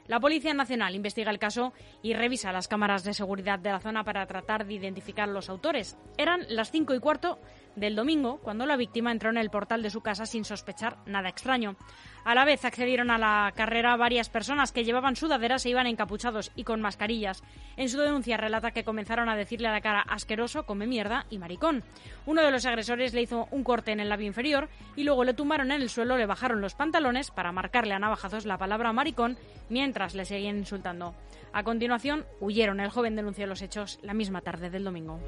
La 0.07 0.21
Policía 0.21 0.55
Nacional 0.55 0.95
investiga 0.95 1.33
el 1.33 1.41
caso 1.41 1.73
y 2.01 2.15
revisa 2.15 2.53
las 2.53 2.69
cámaras 2.69 3.03
de 3.03 3.13
seguridad 3.13 3.59
de 3.59 3.73
la 3.73 3.81
zona 3.81 4.05
para 4.05 4.25
tratar 4.27 4.67
de 4.67 4.75
identificar 4.75 5.29
los 5.29 5.51
autores. 5.51 5.99
Eran 6.17 6.47
las 6.49 6.71
cinco 6.71 6.95
y 6.95 7.01
cuarto 7.01 7.41
del 7.79 7.97
domingo 7.97 8.39
cuando 8.43 8.67
la 8.67 8.77
víctima 8.77 9.13
entró 9.13 9.31
en 9.31 9.39
el 9.39 9.51
portal 9.51 9.83
de 9.83 9.91
su 9.91 10.01
casa 10.01 10.27
sin 10.27 10.45
sospechar 10.45 10.99
nada 11.07 11.29
extraño. 11.29 11.77
A 12.25 12.35
la 12.35 12.45
vez 12.45 12.65
accedieron 12.65 13.11
a 13.11 13.19
la 13.19 13.53
carrera 13.55 13.97
varias 13.97 14.29
personas 14.29 14.73
que 14.73 14.85
llevaban 14.85 15.17
sudaderas 15.17 15.65
e 15.65 15.71
iban 15.71 15.87
encapuchados 15.87 16.53
y 16.55 16.65
con 16.65 16.81
mascarillas. 16.81 17.43
En 17.77 17.89
su 17.89 17.99
denuncia 17.99 18.37
relata 18.37 18.73
que 18.73 18.85
comenzaron 18.85 19.29
a 19.29 19.37
decirle 19.37 19.69
a 19.69 19.73
la 19.73 19.81
cara 19.81 20.03
asqueroso, 20.03 20.67
come 20.67 20.87
mierda 20.87 21.25
y 21.31 21.39
maricón. 21.39 21.85
Uno 22.27 22.43
de 22.43 22.51
los 22.51 22.67
agresores 22.67 23.15
le 23.15 23.23
hizo 23.23 23.49
un 23.51 23.65
corte 23.65 23.93
en 23.93 24.01
el 24.01 24.09
labio 24.09 24.27
inferior 24.27 24.69
y 24.95 25.05
luego 25.05 25.25
le 25.25 25.35
tumbaron 25.35 25.73
en 25.73 25.81
el 25.81 25.89
suelo, 25.89 26.19
le 26.19 26.27
bajaron 26.27 26.61
los 26.61 26.75
pantalones 26.75 27.31
para 27.31 27.53
marcarle 27.53 27.95
a 27.95 27.99
navajazos 27.99 28.45
la 28.45 28.59
palabra 28.59 28.93
maricón 28.93 29.39
mientras 29.71 30.15
le 30.15 30.25
seguían 30.25 30.59
insultando. 30.59 31.15
A 31.53 31.63
continuación, 31.63 32.27
huyeron. 32.41 32.81
El 32.81 32.91
joven 32.91 33.17
denunció 33.17 33.47
los 33.47 33.63
hechos 33.63 33.99
la 34.03 34.15
misma 34.15 34.43
tarde 34.43 34.71
del 34.71 34.85
domingo. 34.85 35.19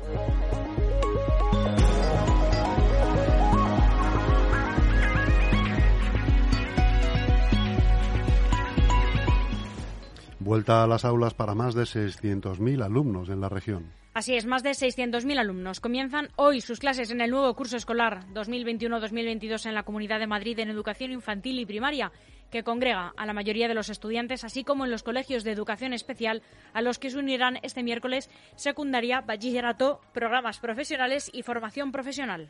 Vuelta 10.41 10.83
a 10.83 10.87
las 10.87 11.05
aulas 11.05 11.35
para 11.35 11.55
más 11.55 11.75
de 11.75 11.83
600.000 11.83 12.83
alumnos 12.83 13.29
en 13.29 13.43
la 13.43 13.51
región. 13.51 13.93
Así 14.15 14.35
es, 14.35 14.47
más 14.47 14.63
de 14.63 14.71
600.000 14.71 15.39
alumnos 15.39 15.81
comienzan 15.81 16.31
hoy 16.37 16.63
sus 16.63 16.81
clases 16.81 17.11
en 17.11 17.21
el 17.21 17.31
nuevo 17.31 17.55
curso 17.55 17.77
escolar 17.77 18.25
2021-2022 18.33 19.67
en 19.67 19.75
la 19.75 19.83
Comunidad 19.83 20.19
de 20.19 20.27
Madrid 20.27 20.59
en 20.59 20.71
educación 20.71 21.13
infantil 21.13 21.61
y 21.61 21.67
primaria, 21.67 22.11
que 22.51 22.65
congrega 22.65 23.13
a 23.19 23.27
la 23.27 23.35
mayoría 23.35 23.69
de 23.69 23.75
los 23.75 23.91
estudiantes, 23.91 24.43
así 24.43 24.65
como 24.65 24.87
en 24.87 24.91
los 24.91 25.03
colegios 25.03 25.45
de 25.45 25.53
educación 25.53 25.93
especial, 25.93 26.43
a 26.73 26.81
los 26.81 26.99
que 26.99 27.11
se 27.11 27.19
unirán 27.19 27.59
este 27.63 27.83
miércoles 27.83 28.31
secundaria, 28.57 29.21
bachillerato, 29.21 30.01
programas 30.15 30.59
profesionales 30.59 31.31
y 31.35 31.43
formación 31.43 31.93
profesional. 31.93 32.49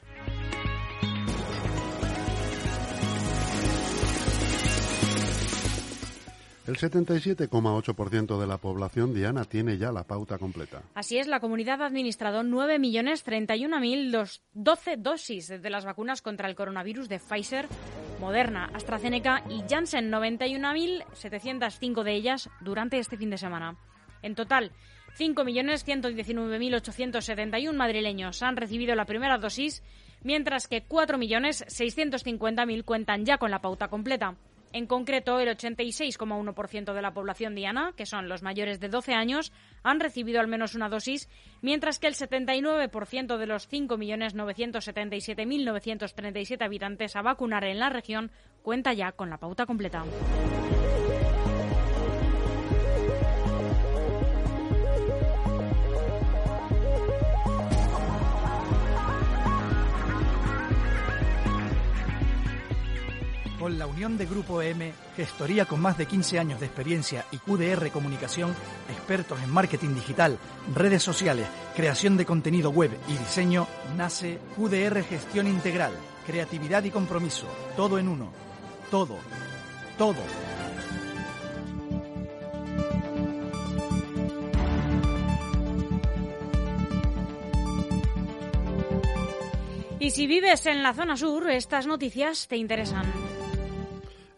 El 6.71 6.77
77,8% 6.77 8.39
de 8.39 8.47
la 8.47 8.59
población 8.59 9.13
diana 9.13 9.45
tiene 9.45 9.77
ya 9.77 9.91
la 9.91 10.05
pauta 10.05 10.39
completa. 10.39 10.85
Así 10.95 11.19
es, 11.19 11.27
la 11.27 11.41
comunidad 11.41 11.83
ha 11.83 11.87
administrado 11.87 12.45
9.031.012 12.45 14.97
dosis 14.97 15.49
de 15.49 15.69
las 15.69 15.85
vacunas 15.85 16.23
contra 16.23 16.49
el 16.49 16.55
coronavirus 16.55 17.09
de 17.09 17.19
Pfizer, 17.19 17.67
Moderna, 18.21 18.71
AstraZeneca 18.73 19.43
y 19.51 19.65
Janssen, 19.69 20.13
91.705 20.13 22.05
de 22.05 22.15
ellas 22.15 22.49
durante 22.61 23.01
este 23.01 23.17
fin 23.17 23.31
de 23.31 23.39
semana. 23.39 23.77
En 24.23 24.37
total, 24.37 24.71
5.119.871 25.19 27.73
madrileños 27.73 28.45
han 28.45 28.57
recibido 28.57 28.95
la 28.95 29.07
primera 29.07 29.39
dosis, 29.39 29.83
mientras 30.23 30.69
que 30.69 30.87
4.650.000 30.87 32.85
cuentan 32.85 33.25
ya 33.25 33.39
con 33.39 33.51
la 33.51 33.61
pauta 33.61 33.89
completa. 33.89 34.37
En 34.73 34.87
concreto, 34.87 35.41
el 35.41 35.49
86,1% 35.49 36.95
de 36.95 37.03
la 37.03 37.13
población 37.13 37.57
diana, 37.57 37.93
que 37.97 38.07
son 38.07 38.29
los 38.29 38.43
mayores 38.43 38.79
de 38.79 38.89
12 38.89 39.15
años, 39.15 39.53
han 39.83 39.99
recibido 39.99 40.39
al 40.41 40.47
menos 40.47 40.77
una 40.77 40.89
dosis, 40.89 41.29
mientras 41.61 41.99
que 41.99 42.07
el 42.07 42.15
79% 42.15 43.37
de 43.37 43.47
los 43.47 43.69
5.977.937 43.69 46.65
habitantes 46.65 47.17
a 47.17 47.23
vacunar 47.23 47.65
en 47.65 47.81
la 47.81 47.91
región 47.91 48.31
cuenta 48.63 48.93
ya 48.93 49.11
con 49.13 49.31
la 49.31 49.39
pauta 49.39 49.65
completa. 49.67 50.05
Con 63.61 63.79
la 63.79 63.87
unión 63.87 64.17
de 64.17 64.25
Grupo 64.25 64.63
M, 64.63 64.91
gestoría 65.15 65.67
con 65.67 65.83
más 65.83 65.99
de 65.99 66.07
15 66.07 66.39
años 66.39 66.61
de 66.61 66.65
experiencia 66.65 67.27
y 67.31 67.37
QDR 67.37 67.91
Comunicación, 67.91 68.55
expertos 68.89 69.39
en 69.43 69.51
marketing 69.51 69.95
digital, 69.95 70.39
redes 70.75 71.03
sociales, 71.03 71.47
creación 71.77 72.17
de 72.17 72.25
contenido 72.25 72.71
web 72.71 72.91
y 73.07 73.13
diseño, 73.19 73.69
nace 73.99 74.39
QDR 74.57 75.05
Gestión 75.05 75.47
Integral, 75.47 75.93
creatividad 76.27 76.85
y 76.85 76.91
compromiso, 76.91 77.49
todo 77.77 77.99
en 77.99 78.09
uno. 78.09 78.33
Todo, 78.91 79.19
todo. 79.99 80.17
Y 89.99 90.13
si 90.13 90.27
vives 90.27 90.65
en 90.65 90.83
la 90.83 90.95
zona 90.95 91.19
sur, 91.19 91.51
estas 91.51 91.87
noticias 91.87 92.49
te 92.49 92.57
interesan. 92.57 93.30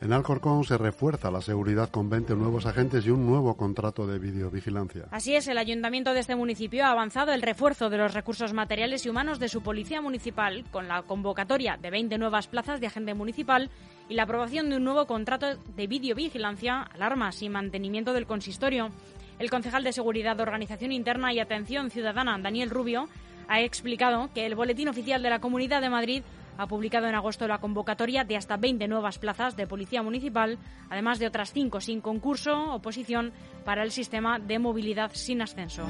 En 0.03 0.13
Alcorcón 0.13 0.65
se 0.65 0.77
refuerza 0.77 1.31
la 1.31 1.41
seguridad 1.41 1.89
con 1.89 2.11
20 2.11 2.35
nuevos 2.35 2.67
agentes 2.67 3.07
y 3.07 3.11
un 3.11 3.25
nuevo 3.25 3.57
contrato 3.57 4.05
de 4.05 4.19
videovigilancia. 4.19 5.05
Así 5.13 5.37
es, 5.37 5.47
el 5.47 5.59
ayuntamiento 5.59 6.13
de 6.13 6.19
este 6.19 6.35
municipio 6.35 6.85
ha 6.85 6.91
avanzado 6.91 7.33
el 7.33 7.41
refuerzo 7.41 7.89
de 7.89 7.99
los 7.99 8.13
recursos 8.13 8.53
materiales 8.53 9.07
y 9.07 9.11
humanos 9.11 9.39
de 9.39 9.49
su 9.49 9.63
policía 9.63 10.03
municipal 10.03 10.65
con 10.73 10.89
la 10.89 11.03
convocatoria 11.03 11.79
de 11.81 11.91
20 11.91 12.19
nuevas 12.19 12.49
plazas 12.49 12.81
de 12.81 12.89
agente 12.89 13.15
municipal 13.15 13.71
y 14.09 14.15
la 14.15 14.25
aprobación 14.25 14.71
de 14.71 14.79
un 14.79 14.85
nuevo 14.85 15.07
contrato 15.07 15.55
de 15.55 15.87
videovigilancia, 15.87 16.83
alarmas 16.83 17.41
y 17.41 17.49
mantenimiento 17.49 18.13
del 18.13 18.27
consistorio. 18.27 18.91
El 19.39 19.51
concejal 19.51 19.85
de 19.85 19.93
Seguridad, 19.93 20.41
Organización 20.41 20.91
Interna 20.91 21.33
y 21.33 21.39
Atención 21.39 21.93
Ciudadana, 21.93 22.37
Daniel 22.39 22.71
Rubio, 22.71 23.09
ha 23.47 23.61
explicado 23.61 24.31
que 24.35 24.47
el 24.47 24.57
Boletín 24.57 24.89
Oficial 24.89 25.23
de 25.23 25.31
la 25.31 25.41
Comunidad 25.41 25.81
de 25.81 25.91
Madrid 25.91 26.23
ha 26.59 26.67
publicado 26.67 27.07
en 27.07 27.15
agosto 27.15 27.47
la 27.49 27.59
convocatoria 27.59 28.25
de 28.25 28.37
hasta 28.37 28.57
20 28.57 28.89
nuevas 28.89 29.19
plazas 29.19 29.57
de 29.57 29.67
policía 29.67 30.03
municipal, 30.03 30.59
además 30.91 31.19
de 31.19 31.27
otras 31.27 31.53
cinco 31.53 31.81
sin 31.81 32.01
concurso 32.01 32.73
oposición 32.73 33.33
para 33.65 33.83
el 33.83 33.91
sistema 33.91 34.39
de 34.39 34.59
movilidad 34.59 35.11
sin 35.15 35.43
ascenso. 35.43 35.85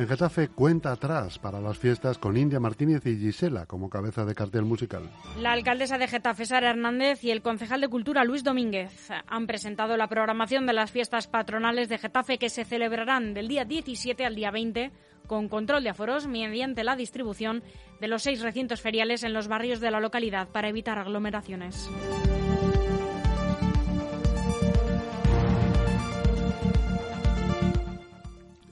En 0.00 0.08
Getafe 0.08 0.48
cuenta 0.48 0.92
atrás 0.92 1.38
para 1.38 1.60
las 1.60 1.76
fiestas 1.76 2.16
con 2.16 2.34
India 2.34 2.58
Martínez 2.58 3.04
y 3.04 3.18
Gisela 3.18 3.66
como 3.66 3.90
cabeza 3.90 4.24
de 4.24 4.34
cartel 4.34 4.62
musical. 4.62 5.10
La 5.38 5.52
alcaldesa 5.52 5.98
de 5.98 6.08
Getafe, 6.08 6.46
Sara 6.46 6.70
Hernández, 6.70 7.22
y 7.22 7.30
el 7.30 7.42
concejal 7.42 7.82
de 7.82 7.88
Cultura, 7.88 8.24
Luis 8.24 8.42
Domínguez, 8.42 9.10
han 9.26 9.46
presentado 9.46 9.98
la 9.98 10.08
programación 10.08 10.64
de 10.64 10.72
las 10.72 10.90
fiestas 10.90 11.26
patronales 11.26 11.90
de 11.90 11.98
Getafe 11.98 12.38
que 12.38 12.48
se 12.48 12.64
celebrarán 12.64 13.34
del 13.34 13.48
día 13.48 13.66
17 13.66 14.24
al 14.24 14.36
día 14.36 14.50
20 14.50 14.90
con 15.26 15.50
control 15.50 15.84
de 15.84 15.90
aforos 15.90 16.26
mediante 16.26 16.82
la 16.82 16.96
distribución 16.96 17.62
de 18.00 18.08
los 18.08 18.22
seis 18.22 18.40
recintos 18.40 18.80
feriales 18.80 19.22
en 19.22 19.34
los 19.34 19.48
barrios 19.48 19.80
de 19.80 19.90
la 19.90 20.00
localidad 20.00 20.48
para 20.48 20.70
evitar 20.70 20.98
aglomeraciones. 20.98 21.90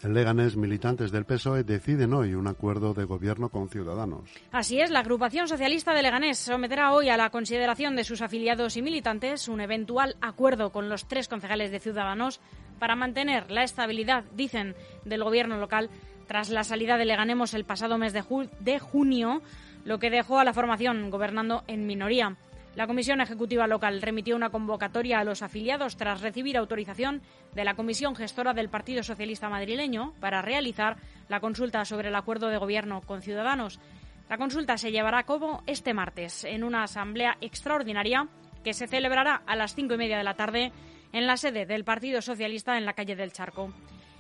En 0.09 0.15
Leganés, 0.15 0.57
militantes 0.57 1.13
del 1.13 1.27
PSOE 1.27 1.65
deciden 1.65 2.15
hoy 2.15 2.33
un 2.33 2.47
acuerdo 2.47 2.95
de 2.95 3.05
gobierno 3.05 3.51
con 3.51 3.69
Ciudadanos. 3.69 4.23
Así 4.53 4.81
es, 4.81 4.91
la 4.91 5.01
agrupación 5.01 5.49
socialista 5.49 5.93
de 5.93 6.01
Leganés 6.01 6.39
someterá 6.39 6.95
hoy 6.95 7.11
a 7.11 7.19
la 7.19 7.29
consideración 7.29 7.95
de 7.95 8.05
sus 8.05 8.23
afiliados 8.23 8.79
y 8.79 8.81
militantes 8.81 9.49
un 9.49 9.61
eventual 9.61 10.17
acuerdo 10.23 10.73
con 10.73 10.89
los 10.89 11.07
tres 11.09 11.29
concejales 11.29 11.71
de 11.71 11.79
Ciudadanos 11.79 12.41
para 12.79 12.97
mantener 12.97 13.51
la 13.51 13.65
estabilidad, 13.65 14.25
dicen, 14.35 14.75
del 15.05 15.23
gobierno 15.23 15.59
local 15.59 15.91
tras 16.27 16.49
la 16.49 16.65
salida 16.65 16.97
de 16.97 17.05
Leganemos 17.05 17.53
el 17.53 17.67
pasado 17.67 17.99
mes 17.99 18.15
de, 18.15 18.25
de 18.61 18.79
junio, 18.79 19.43
lo 19.85 19.99
que 19.99 20.09
dejó 20.09 20.39
a 20.39 20.45
la 20.45 20.55
formación 20.55 21.11
gobernando 21.11 21.65
en 21.67 21.87
minoría. 21.87 22.35
La 22.75 22.87
Comisión 22.87 23.21
Ejecutiva 23.21 23.67
Local 23.67 24.01
remitió 24.01 24.37
una 24.37 24.51
convocatoria 24.51 25.19
a 25.19 25.25
los 25.25 25.43
afiliados 25.43 25.97
tras 25.97 26.21
recibir 26.21 26.57
autorización 26.57 27.23
de 27.55 27.65
la 27.65 27.75
Comisión 27.75 28.15
Gestora 28.15 28.55
del 28.55 28.69
Partido 28.69 29.03
Socialista 29.03 29.49
Madrileño 29.49 30.15
para 30.21 30.43
realizar 30.43 30.97
la 31.29 31.41
consulta 31.41 31.85
sobre 31.85 32.09
el 32.09 32.15
acuerdo 32.15 32.49
de 32.49 32.59
gobierno 32.59 33.01
con 33.01 33.23
Ciudadanos. 33.23 33.81
La 34.29 34.39
consulta 34.39 34.77
se 34.77 34.93
llevará 34.93 35.19
a 35.19 35.27
cabo 35.27 35.63
este 35.67 35.95
martes 35.95 36.45
en 36.45 36.63
una 36.63 36.85
asamblea 36.85 37.37
extraordinaria 37.41 38.29
que 38.63 38.75
se 38.75 38.87
celebrará 38.87 39.43
a 39.47 39.57
las 39.57 39.75
cinco 39.75 39.95
y 39.95 39.99
media 39.99 40.19
de 40.19 40.25
la 40.25 40.35
tarde 40.35 40.73
en 41.13 41.27
la 41.27 41.37
sede 41.37 41.67
del 41.67 41.85
Partido 41.85 42.23
Socialista 42.23 42.77
en 42.77 42.85
la 42.85 42.93
calle 42.93 43.17
del 43.17 43.33
Charco. 43.33 43.73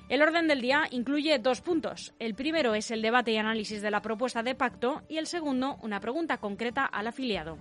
El 0.09 0.23
orden 0.23 0.49
del 0.49 0.63
día 0.63 0.85
incluye 0.91 1.39
dos 1.39 1.61
puntos. 1.61 2.15
El 2.19 2.35
primero 2.35 2.75
es 2.75 2.91
el 2.91 3.03
debate 3.03 3.33
y 3.33 3.37
análisis 3.37 3.83
de 3.83 3.91
la 3.91 4.01
propuesta 4.01 4.43
de 4.43 4.55
pacto 4.55 5.03
y 5.07 5.19
el 5.19 5.27
segundo 5.27 5.77
una 5.83 6.01
pregunta 6.01 6.39
concreta 6.39 6.87
al 6.87 7.09
afiliado. 7.09 7.59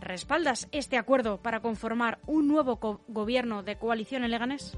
¿Respaldas 0.00 0.68
este 0.72 0.96
acuerdo 0.96 1.38
para 1.38 1.60
conformar 1.60 2.18
un 2.26 2.48
nuevo 2.48 2.78
gobierno 3.08 3.62
de 3.62 3.76
coalición 3.76 4.24
en 4.24 4.30
Leganés? 4.30 4.76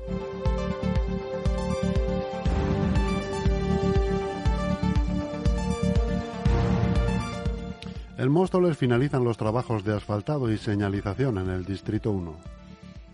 En 8.21 8.31
Móstoles 8.31 8.77
finalizan 8.77 9.25
los 9.25 9.39
trabajos 9.39 9.83
de 9.83 9.95
asfaltado 9.95 10.53
y 10.53 10.59
señalización 10.59 11.39
en 11.39 11.49
el 11.49 11.65
Distrito 11.65 12.11
1. 12.11 12.37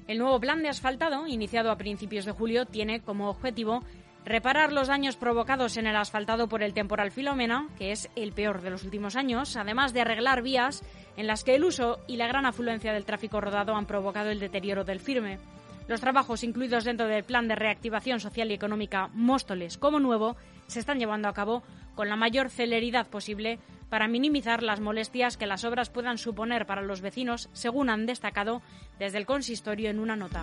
El 0.08 0.18
nuevo 0.18 0.40
plan 0.40 0.62
de 0.62 0.68
asfaltado, 0.68 1.26
iniciado 1.26 1.70
a 1.70 1.76
principios 1.76 2.24
de 2.24 2.32
julio, 2.32 2.66
tiene 2.66 3.00
como 3.02 3.28
objetivo 3.28 3.84
reparar 4.26 4.72
los 4.72 4.88
daños 4.88 5.16
provocados 5.16 5.76
en 5.76 5.86
el 5.86 5.96
asfaltado 5.96 6.48
por 6.48 6.62
el 6.62 6.74
temporal 6.74 7.12
Filomena, 7.12 7.68
que 7.78 7.92
es 7.92 8.10
el 8.16 8.32
peor 8.32 8.60
de 8.60 8.70
los 8.70 8.82
últimos 8.82 9.14
años, 9.14 9.56
además 9.56 9.94
de 9.94 10.00
arreglar 10.00 10.42
vías 10.42 10.82
en 11.16 11.28
las 11.28 11.44
que 11.44 11.54
el 11.54 11.64
uso 11.64 12.00
y 12.08 12.16
la 12.16 12.26
gran 12.26 12.44
afluencia 12.44 12.92
del 12.92 13.04
tráfico 13.04 13.40
rodado 13.40 13.76
han 13.76 13.86
provocado 13.86 14.30
el 14.30 14.40
deterioro 14.40 14.84
del 14.84 14.98
firme. 14.98 15.38
Los 15.86 16.00
trabajos 16.00 16.42
incluidos 16.42 16.82
dentro 16.82 17.06
del 17.06 17.22
Plan 17.22 17.46
de 17.46 17.54
Reactivación 17.54 18.18
Social 18.18 18.50
y 18.50 18.54
Económica 18.54 19.08
Móstoles 19.14 19.78
como 19.78 20.00
nuevo 20.00 20.36
se 20.66 20.80
están 20.80 20.98
llevando 20.98 21.28
a 21.28 21.32
cabo 21.32 21.62
con 21.94 22.08
la 22.08 22.16
mayor 22.16 22.50
celeridad 22.50 23.06
posible 23.06 23.60
para 23.88 24.08
minimizar 24.08 24.64
las 24.64 24.80
molestias 24.80 25.36
que 25.36 25.46
las 25.46 25.64
obras 25.64 25.90
puedan 25.90 26.18
suponer 26.18 26.66
para 26.66 26.82
los 26.82 27.00
vecinos, 27.00 27.48
según 27.52 27.88
han 27.88 28.06
destacado 28.06 28.60
desde 28.98 29.18
el 29.18 29.26
consistorio 29.26 29.88
en 29.88 30.00
una 30.00 30.16
nota. 30.16 30.42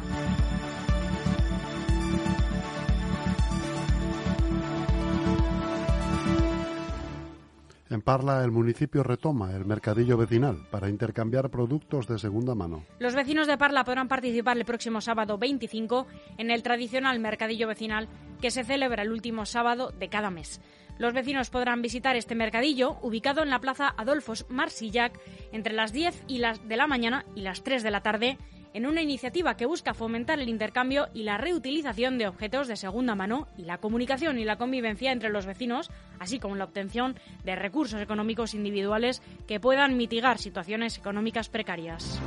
En 7.93 8.01
Parla, 8.01 8.43
el 8.43 8.49
municipio 8.49 9.03
retoma 9.03 9.51
el 9.51 9.65
mercadillo 9.65 10.17
vecinal 10.17 10.65
para 10.71 10.89
intercambiar 10.89 11.51
productos 11.51 12.08
de 12.08 12.17
segunda 12.17 12.56
mano. 12.56 12.84
Los 12.97 13.13
vecinos 13.13 13.45
de 13.45 13.56
Parla 13.56 13.84
podrán 13.84 14.08
participar 14.08 14.58
el 14.58 14.65
próximo 14.65 14.99
sábado 14.99 15.38
25 15.38 16.08
en 16.39 16.49
el 16.49 16.63
tradicional 16.63 17.19
mercadillo 17.19 17.67
vecinal 17.67 18.10
que 18.41 18.49
se 18.49 18.63
celebra 18.63 19.03
el 19.03 19.12
último 19.12 19.45
sábado 19.45 19.91
de 19.91 20.10
cada 20.10 20.32
mes. 20.32 20.60
Los 20.97 21.13
vecinos 21.13 21.49
podrán 21.49 21.82
visitar 21.82 22.15
este 22.15 22.36
mercadillo, 22.36 22.97
ubicado 23.01 23.41
en 23.41 23.49
la 23.49 23.60
plaza 23.60 23.93
Adolfos 23.97 24.45
Marsillac, 24.49 25.19
entre 25.51 25.73
las 25.73 25.91
10 25.91 26.23
y 26.27 26.38
las 26.38 26.67
de 26.67 26.77
la 26.77 26.88
mañana 26.88 27.25
y 27.36 27.41
las 27.41 27.63
3 27.63 27.84
de 27.84 27.91
la 27.91 28.01
tarde, 28.01 28.38
en 28.73 28.86
una 28.86 29.01
iniciativa 29.01 29.56
que 29.56 29.65
busca 29.65 29.93
fomentar 29.93 30.39
el 30.39 30.49
intercambio 30.49 31.08
y 31.13 31.23
la 31.23 31.38
reutilización 31.38 32.17
de 32.17 32.27
objetos 32.27 32.67
de 32.67 32.75
segunda 32.75 33.15
mano 33.15 33.47
y 33.58 33.63
la 33.63 33.77
comunicación 33.77 34.39
y 34.39 34.45
la 34.45 34.58
convivencia 34.58 35.12
entre 35.12 35.29
los 35.29 35.45
vecinos, 35.45 35.91
así 36.19 36.39
como 36.39 36.56
la 36.56 36.65
obtención 36.65 37.15
de 37.43 37.56
recursos 37.56 38.01
económicos 38.01 38.53
individuales 38.53 39.21
que 39.47 39.60
puedan 39.60 39.97
mitigar 39.97 40.38
situaciones 40.39 40.97
económicas 40.97 41.49
precarias. 41.49 42.21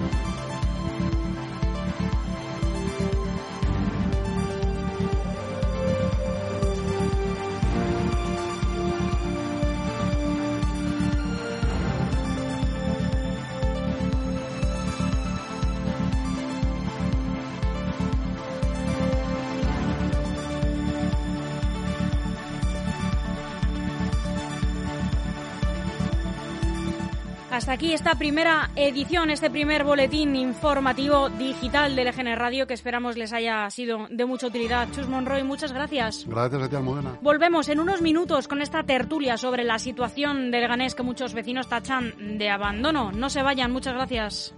Hasta 27.57 27.73
aquí 27.73 27.95
esta 27.95 28.17
primera 28.17 28.69
edición, 28.77 29.31
este 29.31 29.49
primer 29.49 29.83
boletín 29.83 30.37
informativo 30.37 31.31
digital 31.31 31.97
del 31.97 32.09
EGN 32.09 32.37
Radio 32.37 32.67
que 32.67 32.75
esperamos 32.75 33.17
les 33.17 33.33
haya 33.33 33.71
sido 33.71 34.09
de 34.11 34.27
mucha 34.27 34.49
utilidad. 34.49 34.89
Chus 34.93 35.09
Monroy, 35.09 35.43
muchas 35.43 35.73
gracias. 35.73 36.27
Gracias 36.29 36.63
a 36.63 36.69
ti, 36.69 36.77
Almudena. 36.77 37.19
Volvemos 37.23 37.71
en 37.71 37.81
unos 37.81 38.03
minutos 38.03 38.47
con 38.47 38.61
esta 38.61 38.83
tertulia 38.83 39.39
sobre 39.39 39.65
la 39.65 39.79
situación 39.79 40.51
del 40.51 40.69
Ganés 40.69 40.95
que 40.95 41.03
muchos 41.03 41.33
vecinos 41.33 41.67
tachan 41.67 42.37
de 42.37 42.51
abandono. 42.51 43.11
No 43.11 43.31
se 43.31 43.41
vayan, 43.41 43.73
muchas 43.73 43.95
gracias. 43.95 44.55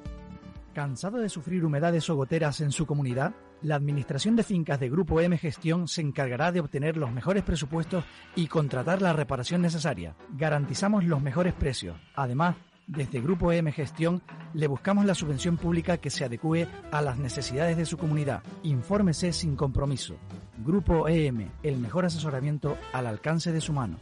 ¿Cansado 0.74 1.18
de 1.18 1.28
sufrir 1.28 1.64
humedades 1.64 2.10
o 2.10 2.16
goteras 2.16 2.60
en 2.60 2.72
su 2.72 2.84
comunidad? 2.84 3.32
La 3.62 3.76
Administración 3.76 4.34
de 4.34 4.44
Fincas 4.44 4.78
de 4.78 4.88
Grupo 4.88 5.20
M 5.20 5.36
Gestión 5.38 5.86
se 5.86 6.00
encargará 6.00 6.52
de 6.52 6.60
obtener 6.60 6.96
los 6.96 7.12
mejores 7.12 7.42
presupuestos 7.42 8.04
y 8.36 8.46
contratar 8.46 9.02
la 9.02 9.12
reparación 9.12 9.62
necesaria. 9.62 10.16
Garantizamos 10.30 11.04
los 11.04 11.20
mejores 11.20 11.54
precios. 11.54 11.96
Además, 12.14 12.54
desde 12.88 13.20
Grupo 13.20 13.52
EM 13.52 13.70
Gestión 13.70 14.22
le 14.54 14.66
buscamos 14.66 15.04
la 15.04 15.14
subvención 15.14 15.56
pública 15.56 15.98
que 15.98 16.10
se 16.10 16.24
adecue 16.24 16.66
a 16.90 17.02
las 17.02 17.18
necesidades 17.18 17.76
de 17.76 17.86
su 17.86 17.98
comunidad. 17.98 18.42
Infórmese 18.64 19.32
sin 19.32 19.54
compromiso. 19.54 20.16
Grupo 20.64 21.06
EM, 21.06 21.50
el 21.62 21.78
mejor 21.78 22.06
asesoramiento 22.06 22.76
al 22.92 23.06
alcance 23.06 23.52
de 23.52 23.60
su 23.60 23.72
mano. 23.72 23.98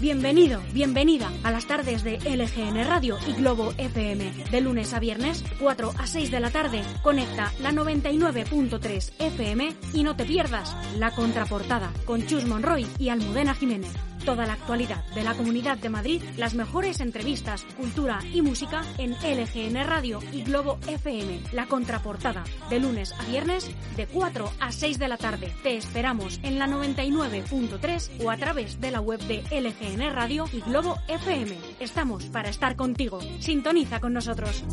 Bienvenido, 0.00 0.62
bienvenida 0.72 1.30
a 1.42 1.50
las 1.50 1.66
tardes 1.66 2.02
de 2.04 2.16
LGN 2.20 2.86
Radio 2.86 3.18
y 3.28 3.34
Globo 3.34 3.74
FM. 3.76 4.32
De 4.50 4.60
lunes 4.62 4.94
a 4.94 4.98
viernes, 4.98 5.44
4 5.60 5.92
a 5.98 6.06
6 6.06 6.30
de 6.30 6.40
la 6.40 6.50
tarde, 6.50 6.82
conecta 7.02 7.52
la 7.60 7.70
99.3 7.70 9.12
FM 9.18 9.74
y 9.92 10.02
no 10.02 10.16
te 10.16 10.24
pierdas 10.24 10.74
la 10.96 11.10
contraportada 11.10 11.92
con 12.06 12.24
Chus 12.26 12.46
Monroy 12.46 12.86
y 12.98 13.10
Almudena 13.10 13.52
Jiménez. 13.52 14.09
Toda 14.24 14.46
la 14.46 14.52
actualidad 14.54 15.04
de 15.14 15.24
la 15.24 15.34
Comunidad 15.34 15.78
de 15.78 15.88
Madrid, 15.88 16.22
las 16.36 16.54
mejores 16.54 17.00
entrevistas, 17.00 17.64
cultura 17.76 18.20
y 18.32 18.42
música 18.42 18.82
en 18.98 19.12
LGN 19.12 19.86
Radio 19.86 20.20
y 20.32 20.42
Globo 20.42 20.78
FM. 20.86 21.40
La 21.52 21.66
contraportada, 21.66 22.44
de 22.68 22.80
lunes 22.80 23.12
a 23.18 23.24
viernes, 23.24 23.70
de 23.96 24.06
4 24.06 24.52
a 24.60 24.72
6 24.72 24.98
de 24.98 25.08
la 25.08 25.16
tarde. 25.16 25.52
Te 25.62 25.76
esperamos 25.76 26.38
en 26.42 26.58
la 26.58 26.66
99.3 26.66 28.24
o 28.24 28.30
a 28.30 28.36
través 28.36 28.80
de 28.80 28.90
la 28.90 29.00
web 29.00 29.20
de 29.20 29.42
LGN 29.50 30.14
Radio 30.14 30.44
y 30.52 30.60
Globo 30.60 30.98
FM. 31.08 31.56
Estamos 31.80 32.24
para 32.26 32.50
estar 32.50 32.76
contigo. 32.76 33.20
Sintoniza 33.40 34.00
con 34.00 34.12
nosotros. 34.12 34.64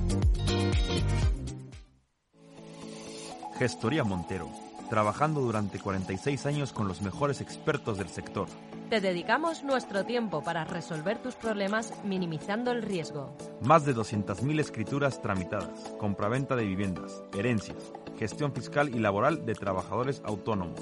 Gestoría 3.58 4.04
Montero, 4.04 4.52
trabajando 4.90 5.42
durante 5.42 5.80
46 5.80 6.46
años 6.46 6.74
con 6.74 6.88
los 6.88 7.02
mejores 7.02 7.42
expertos 7.42 7.98
del 7.98 8.10
sector. 8.10 8.48
Te 8.90 9.02
dedicamos 9.02 9.64
nuestro 9.64 10.06
tiempo 10.06 10.42
para 10.42 10.64
resolver 10.64 11.18
tus 11.18 11.36
problemas 11.36 11.94
minimizando 12.06 12.72
el 12.72 12.82
riesgo. 12.82 13.36
Más 13.62 13.86
de 13.86 13.94
200.000 13.94 14.62
escrituras 14.62 15.22
tramitadas, 15.22 15.94
compraventa 16.00 16.56
de 16.56 16.64
viviendas, 16.64 17.22
herencias, 17.38 17.92
gestión 18.18 18.54
fiscal 18.54 18.96
y 18.96 19.00
laboral 19.00 19.46
de 19.46 19.56
trabajadores 19.56 20.22
autónomos. 20.24 20.80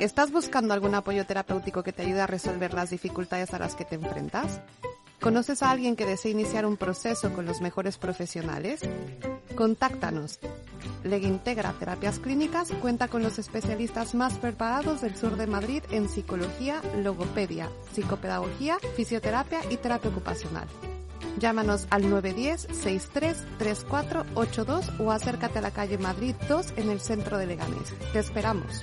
¿Estás 0.00 0.32
buscando 0.32 0.72
algún 0.72 0.94
apoyo 0.94 1.26
terapéutico 1.26 1.82
que 1.82 1.92
te 1.92 2.02
ayude 2.02 2.22
a 2.22 2.26
resolver 2.26 2.72
las 2.72 2.88
dificultades 2.88 3.52
a 3.52 3.58
las 3.58 3.74
que 3.74 3.84
te 3.84 3.96
enfrentas? 3.96 4.62
¿Conoces 5.20 5.62
a 5.62 5.70
alguien 5.70 5.96
que 5.96 6.06
desea 6.06 6.30
iniciar 6.30 6.64
un 6.64 6.78
proceso 6.78 7.34
con 7.34 7.44
los 7.44 7.60
mejores 7.60 7.98
profesionales? 7.98 8.80
Contáctanos. 9.54 10.38
Legintegra 11.04 11.72
Terapias 11.72 12.20
Clínicas 12.20 12.70
cuenta 12.80 13.08
con 13.08 13.22
los 13.22 13.38
especialistas 13.38 14.14
más 14.14 14.38
preparados 14.38 15.02
del 15.02 15.14
sur 15.14 15.36
de 15.36 15.46
Madrid 15.46 15.82
en 15.90 16.08
psicología, 16.08 16.80
logopedia, 17.02 17.68
psicopedagogía, 17.92 18.78
fisioterapia 18.96 19.60
y 19.70 19.76
terapia 19.76 20.10
ocupacional. 20.10 20.68
Llámanos 21.38 21.86
al 21.90 22.04
910-633482 22.04 25.00
o 25.00 25.12
acércate 25.12 25.58
a 25.58 25.62
la 25.62 25.70
calle 25.70 25.98
Madrid 25.98 26.34
2 26.48 26.72
en 26.76 26.90
el 26.90 27.00
centro 27.00 27.38
de 27.38 27.46
Leganés. 27.46 27.94
Te 28.12 28.18
esperamos. 28.18 28.82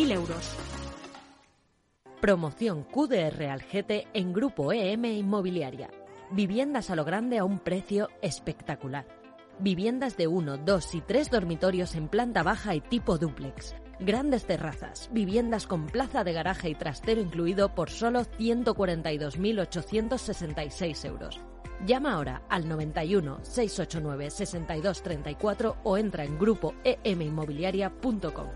euros. 0.09 0.55
Promoción 2.19 2.83
QDR 2.83 3.51
Algete 3.51 4.07
en 4.13 4.33
Grupo 4.33 4.73
EM 4.73 5.05
Inmobiliaria. 5.05 5.91
Viviendas 6.31 6.89
a 6.89 6.95
lo 6.95 7.05
grande 7.05 7.37
a 7.37 7.43
un 7.43 7.59
precio 7.59 8.09
espectacular. 8.21 9.05
Viviendas 9.59 10.17
de 10.17 10.25
1, 10.27 10.57
2 10.57 10.95
y 10.95 11.01
3 11.01 11.29
dormitorios 11.29 11.93
en 11.93 12.07
planta 12.07 12.41
baja 12.41 12.73
y 12.73 12.81
tipo 12.81 13.19
dúplex. 13.19 13.75
Grandes 13.99 14.45
terrazas, 14.45 15.07
viviendas 15.11 15.67
con 15.67 15.85
plaza 15.85 16.23
de 16.23 16.33
garaje 16.33 16.69
y 16.69 16.75
trastero 16.75 17.21
incluido 17.21 17.75
por 17.75 17.91
solo 17.91 18.21
142.866 18.39 21.05
euros. 21.05 21.39
Llama 21.85 22.13
ahora 22.13 22.41
al 22.49 22.67
91 22.67 23.41
689 23.43 24.31
6234 24.31 25.77
o 25.83 25.97
entra 25.97 26.23
en 26.23 26.39
grupo 26.39 26.73
eminmobiliaria.com. 26.83 28.47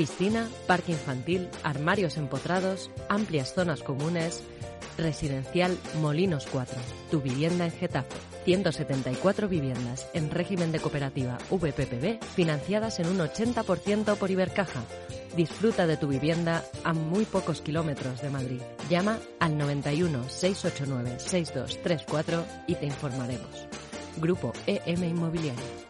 Piscina, 0.00 0.48
parque 0.66 0.92
infantil, 0.92 1.50
armarios 1.62 2.16
empotrados, 2.16 2.90
amplias 3.10 3.52
zonas 3.52 3.82
comunes. 3.82 4.42
Residencial 4.96 5.76
Molinos 6.00 6.46
4. 6.50 6.80
Tu 7.10 7.20
vivienda 7.20 7.66
en 7.66 7.70
Getafe. 7.70 8.16
174 8.46 9.46
viviendas 9.46 10.08
en 10.14 10.30
régimen 10.30 10.72
de 10.72 10.80
cooperativa 10.80 11.36
VPPB 11.50 12.24
financiadas 12.34 12.98
en 13.00 13.08
un 13.08 13.18
80% 13.18 14.16
por 14.16 14.30
Ibercaja. 14.30 14.80
Disfruta 15.36 15.86
de 15.86 15.98
tu 15.98 16.08
vivienda 16.08 16.64
a 16.82 16.94
muy 16.94 17.26
pocos 17.26 17.60
kilómetros 17.60 18.22
de 18.22 18.30
Madrid. 18.30 18.62
Llama 18.88 19.18
al 19.38 19.58
91 19.58 20.30
689 20.30 21.18
6234 21.18 22.46
y 22.68 22.74
te 22.76 22.86
informaremos. 22.86 23.68
Grupo 24.16 24.54
EM 24.66 25.04
Inmobiliario. 25.04 25.89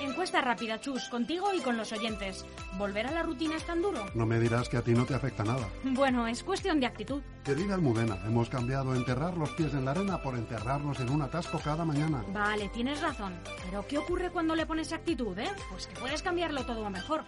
Encuesta 0.00 0.42
rápida, 0.42 0.78
Chus, 0.80 1.08
contigo 1.08 1.54
y 1.54 1.60
con 1.60 1.76
los 1.76 1.90
oyentes. 1.92 2.44
¿Volver 2.76 3.06
a 3.06 3.12
la 3.12 3.22
rutina 3.22 3.56
es 3.56 3.64
tan 3.64 3.80
duro? 3.80 4.04
No 4.14 4.26
me 4.26 4.38
dirás 4.38 4.68
que 4.68 4.76
a 4.76 4.82
ti 4.82 4.92
no 4.92 5.06
te 5.06 5.14
afecta 5.14 5.42
nada. 5.42 5.68
Bueno, 5.84 6.26
es 6.26 6.42
cuestión 6.42 6.80
de 6.80 6.86
actitud. 6.86 7.22
Querida 7.44 7.74
Almudena, 7.74 8.18
hemos 8.26 8.50
cambiado 8.50 8.94
enterrar 8.94 9.36
los 9.36 9.50
pies 9.50 9.72
en 9.72 9.86
la 9.86 9.92
arena 9.92 10.20
por 10.20 10.36
enterrarnos 10.36 11.00
en 11.00 11.10
un 11.10 11.22
atasco 11.22 11.58
cada 11.64 11.84
mañana. 11.84 12.22
Vale, 12.28 12.68
tienes 12.68 13.00
razón. 13.00 13.34
Pero 13.64 13.86
¿qué 13.86 13.96
ocurre 13.98 14.30
cuando 14.30 14.54
le 14.54 14.66
pones 14.66 14.92
actitud, 14.92 15.38
eh? 15.38 15.50
Pues 15.70 15.86
que 15.86 15.98
puedes 15.98 16.22
cambiarlo 16.22 16.66
todo 16.66 16.84
a 16.84 16.90
mejor. 16.90 17.24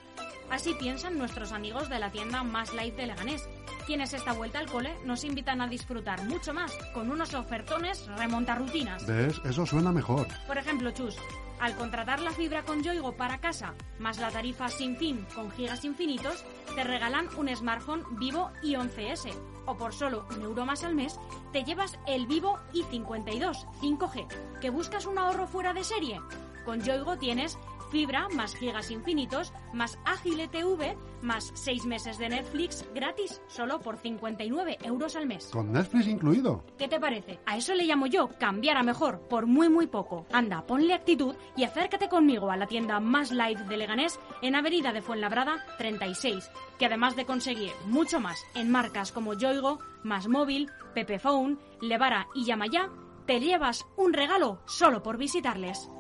Así 0.51 0.75
piensan 0.75 1.19
nuestros 1.19 1.53
amigos 1.53 1.89
de 1.89 1.99
la 1.99 2.11
tienda 2.11 2.43
Más 2.43 2.73
Light 2.75 2.97
de 2.97 3.07
Leganés, 3.07 3.49
quienes 3.87 4.13
esta 4.13 4.33
vuelta 4.33 4.59
al 4.59 4.67
cole 4.67 4.95
nos 5.05 5.25
invitan 5.25 5.61
a 5.61 5.69
disfrutar 5.69 6.25
mucho 6.25 6.53
más 6.53 6.73
con 6.93 7.11
unos 7.11 7.35
ofertones 7.35 8.07
remonta 8.17 8.55
rutinas. 8.55 9.07
¿Ves? 9.07 9.41
Eso 9.45 9.67
suena 9.67 9.93
mejor. 9.93 10.27
Por 10.47 10.57
ejemplo, 10.57 10.91
Chus, 10.91 11.17
al 11.61 11.75
contratar 11.77 12.21
la 12.21 12.31
fibra 12.31 12.63
con 12.63 12.83
Yoigo 12.83 13.13
para 13.13 13.41
casa, 13.41 13.75
más 13.99 14.19
la 14.19 14.31
tarifa 14.31 14.69
sin 14.69 14.97
fin 14.97 15.27
con 15.35 15.51
gigas 15.51 15.85
infinitos, 15.85 16.45
te 16.75 16.85
regalan 16.85 17.29
un 17.37 17.55
smartphone 17.55 18.05
Vivo 18.19 18.51
i11S. 18.63 19.33
O 19.67 19.77
por 19.77 19.93
solo 19.93 20.27
un 20.35 20.43
euro 20.43 20.65
más 20.65 20.85
al 20.85 20.95
mes, 20.95 21.19
te 21.53 21.65
llevas 21.65 21.99
el 22.07 22.27
Vivo 22.27 22.59
i52 22.73 23.67
5G. 23.81 24.61
¿Que 24.61 24.71
buscas 24.71 25.07
un 25.07 25.19
ahorro 25.19 25.47
fuera 25.47 25.75
de 25.75 25.85
serie? 25.85 26.21
Con 26.65 26.83
Yoigo 26.83 27.19
tienes 27.19 27.59
fibra 27.91 28.29
más 28.31 28.55
gigas 28.55 28.91
infinitos, 28.91 29.53
más 29.73 29.99
ágil 30.05 30.49
TV, 30.49 30.97
más 31.23 31.51
6 31.55 31.87
meses 31.87 32.19
de 32.19 32.29
Netflix 32.29 32.85
gratis, 32.95 33.41
solo 33.49 33.81
por 33.81 33.99
59 33.99 34.79
euros 34.83 35.17
al 35.17 35.27
mes. 35.27 35.51
¿Con 35.53 35.73
Netflix 35.73 36.07
incluido? 36.07 36.65
¿Qué 36.77 36.89
te 36.89 37.01
parece? 37.01 37.41
A 37.47 37.57
eso 37.57 37.75
le 37.75 37.85
llamo 37.85 38.07
yo 38.07 38.29
cambiar 38.39 38.77
a 38.77 38.83
mejor, 38.83 39.21
por 39.29 39.47
muy 39.47 39.69
muy 39.69 39.87
poco. 39.87 40.27
Anda, 40.33 40.67
ponle 40.67 40.95
actitud 40.95 41.35
y 41.57 41.65
acércate 41.65 42.09
conmigo 42.09 42.51
a 42.51 42.57
la 42.57 42.67
tienda 42.67 43.01
más 43.01 43.31
live 43.31 43.65
de 43.65 43.77
Leganés 43.77 44.21
en 44.43 44.55
Avenida 44.55 44.93
de 44.93 45.03
Fuenlabrada 45.03 45.65
36, 45.79 46.51
que 46.79 46.87
además 46.87 47.17
de 47.17 47.27
conseguir 47.27 47.73
mucho 47.87 48.21
más 48.21 48.45
en 48.55 48.71
marcas 48.71 49.13
como 49.13 49.35
Yoigo, 49.35 49.79
Más 50.03 50.29
Móvil, 50.29 50.71
Pepephone, 50.95 51.59
Levara 51.81 52.29
y 52.35 52.45
Yamaya, 52.45 52.91
te 53.27 53.41
llevas 53.41 53.87
un 53.97 54.13
regalo 54.13 54.63
solo 54.67 55.03
por 55.03 55.19
visitarles. 55.19 55.91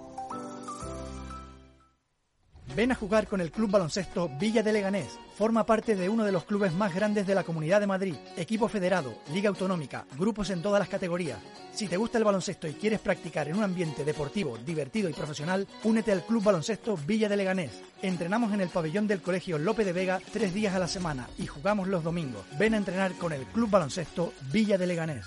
Ven 2.78 2.92
a 2.92 2.94
jugar 2.94 3.26
con 3.26 3.40
el 3.40 3.50
Club 3.50 3.72
Baloncesto 3.72 4.30
Villa 4.38 4.62
de 4.62 4.72
Leganés. 4.72 5.18
Forma 5.36 5.66
parte 5.66 5.96
de 5.96 6.08
uno 6.08 6.22
de 6.22 6.30
los 6.30 6.44
clubes 6.44 6.72
más 6.72 6.94
grandes 6.94 7.26
de 7.26 7.34
la 7.34 7.42
Comunidad 7.42 7.80
de 7.80 7.88
Madrid. 7.88 8.14
Equipo 8.36 8.68
federado, 8.68 9.16
liga 9.32 9.48
autonómica, 9.48 10.06
grupos 10.16 10.50
en 10.50 10.62
todas 10.62 10.78
las 10.78 10.88
categorías. 10.88 11.40
Si 11.72 11.88
te 11.88 11.96
gusta 11.96 12.18
el 12.18 12.24
baloncesto 12.24 12.68
y 12.68 12.74
quieres 12.74 13.00
practicar 13.00 13.48
en 13.48 13.56
un 13.56 13.64
ambiente 13.64 14.04
deportivo, 14.04 14.56
divertido 14.58 15.10
y 15.10 15.12
profesional, 15.12 15.66
únete 15.82 16.12
al 16.12 16.24
Club 16.24 16.44
Baloncesto 16.44 16.96
Villa 16.96 17.28
de 17.28 17.36
Leganés. 17.38 17.82
Entrenamos 18.00 18.52
en 18.52 18.60
el 18.60 18.68
pabellón 18.68 19.08
del 19.08 19.22
Colegio 19.22 19.58
Lope 19.58 19.84
de 19.84 19.92
Vega 19.92 20.20
tres 20.32 20.54
días 20.54 20.72
a 20.72 20.78
la 20.78 20.86
semana 20.86 21.28
y 21.36 21.48
jugamos 21.48 21.88
los 21.88 22.04
domingos. 22.04 22.44
Ven 22.60 22.74
a 22.74 22.76
entrenar 22.76 23.12
con 23.14 23.32
el 23.32 23.44
Club 23.46 23.70
Baloncesto 23.70 24.32
Villa 24.52 24.78
de 24.78 24.86
Leganés. 24.86 25.26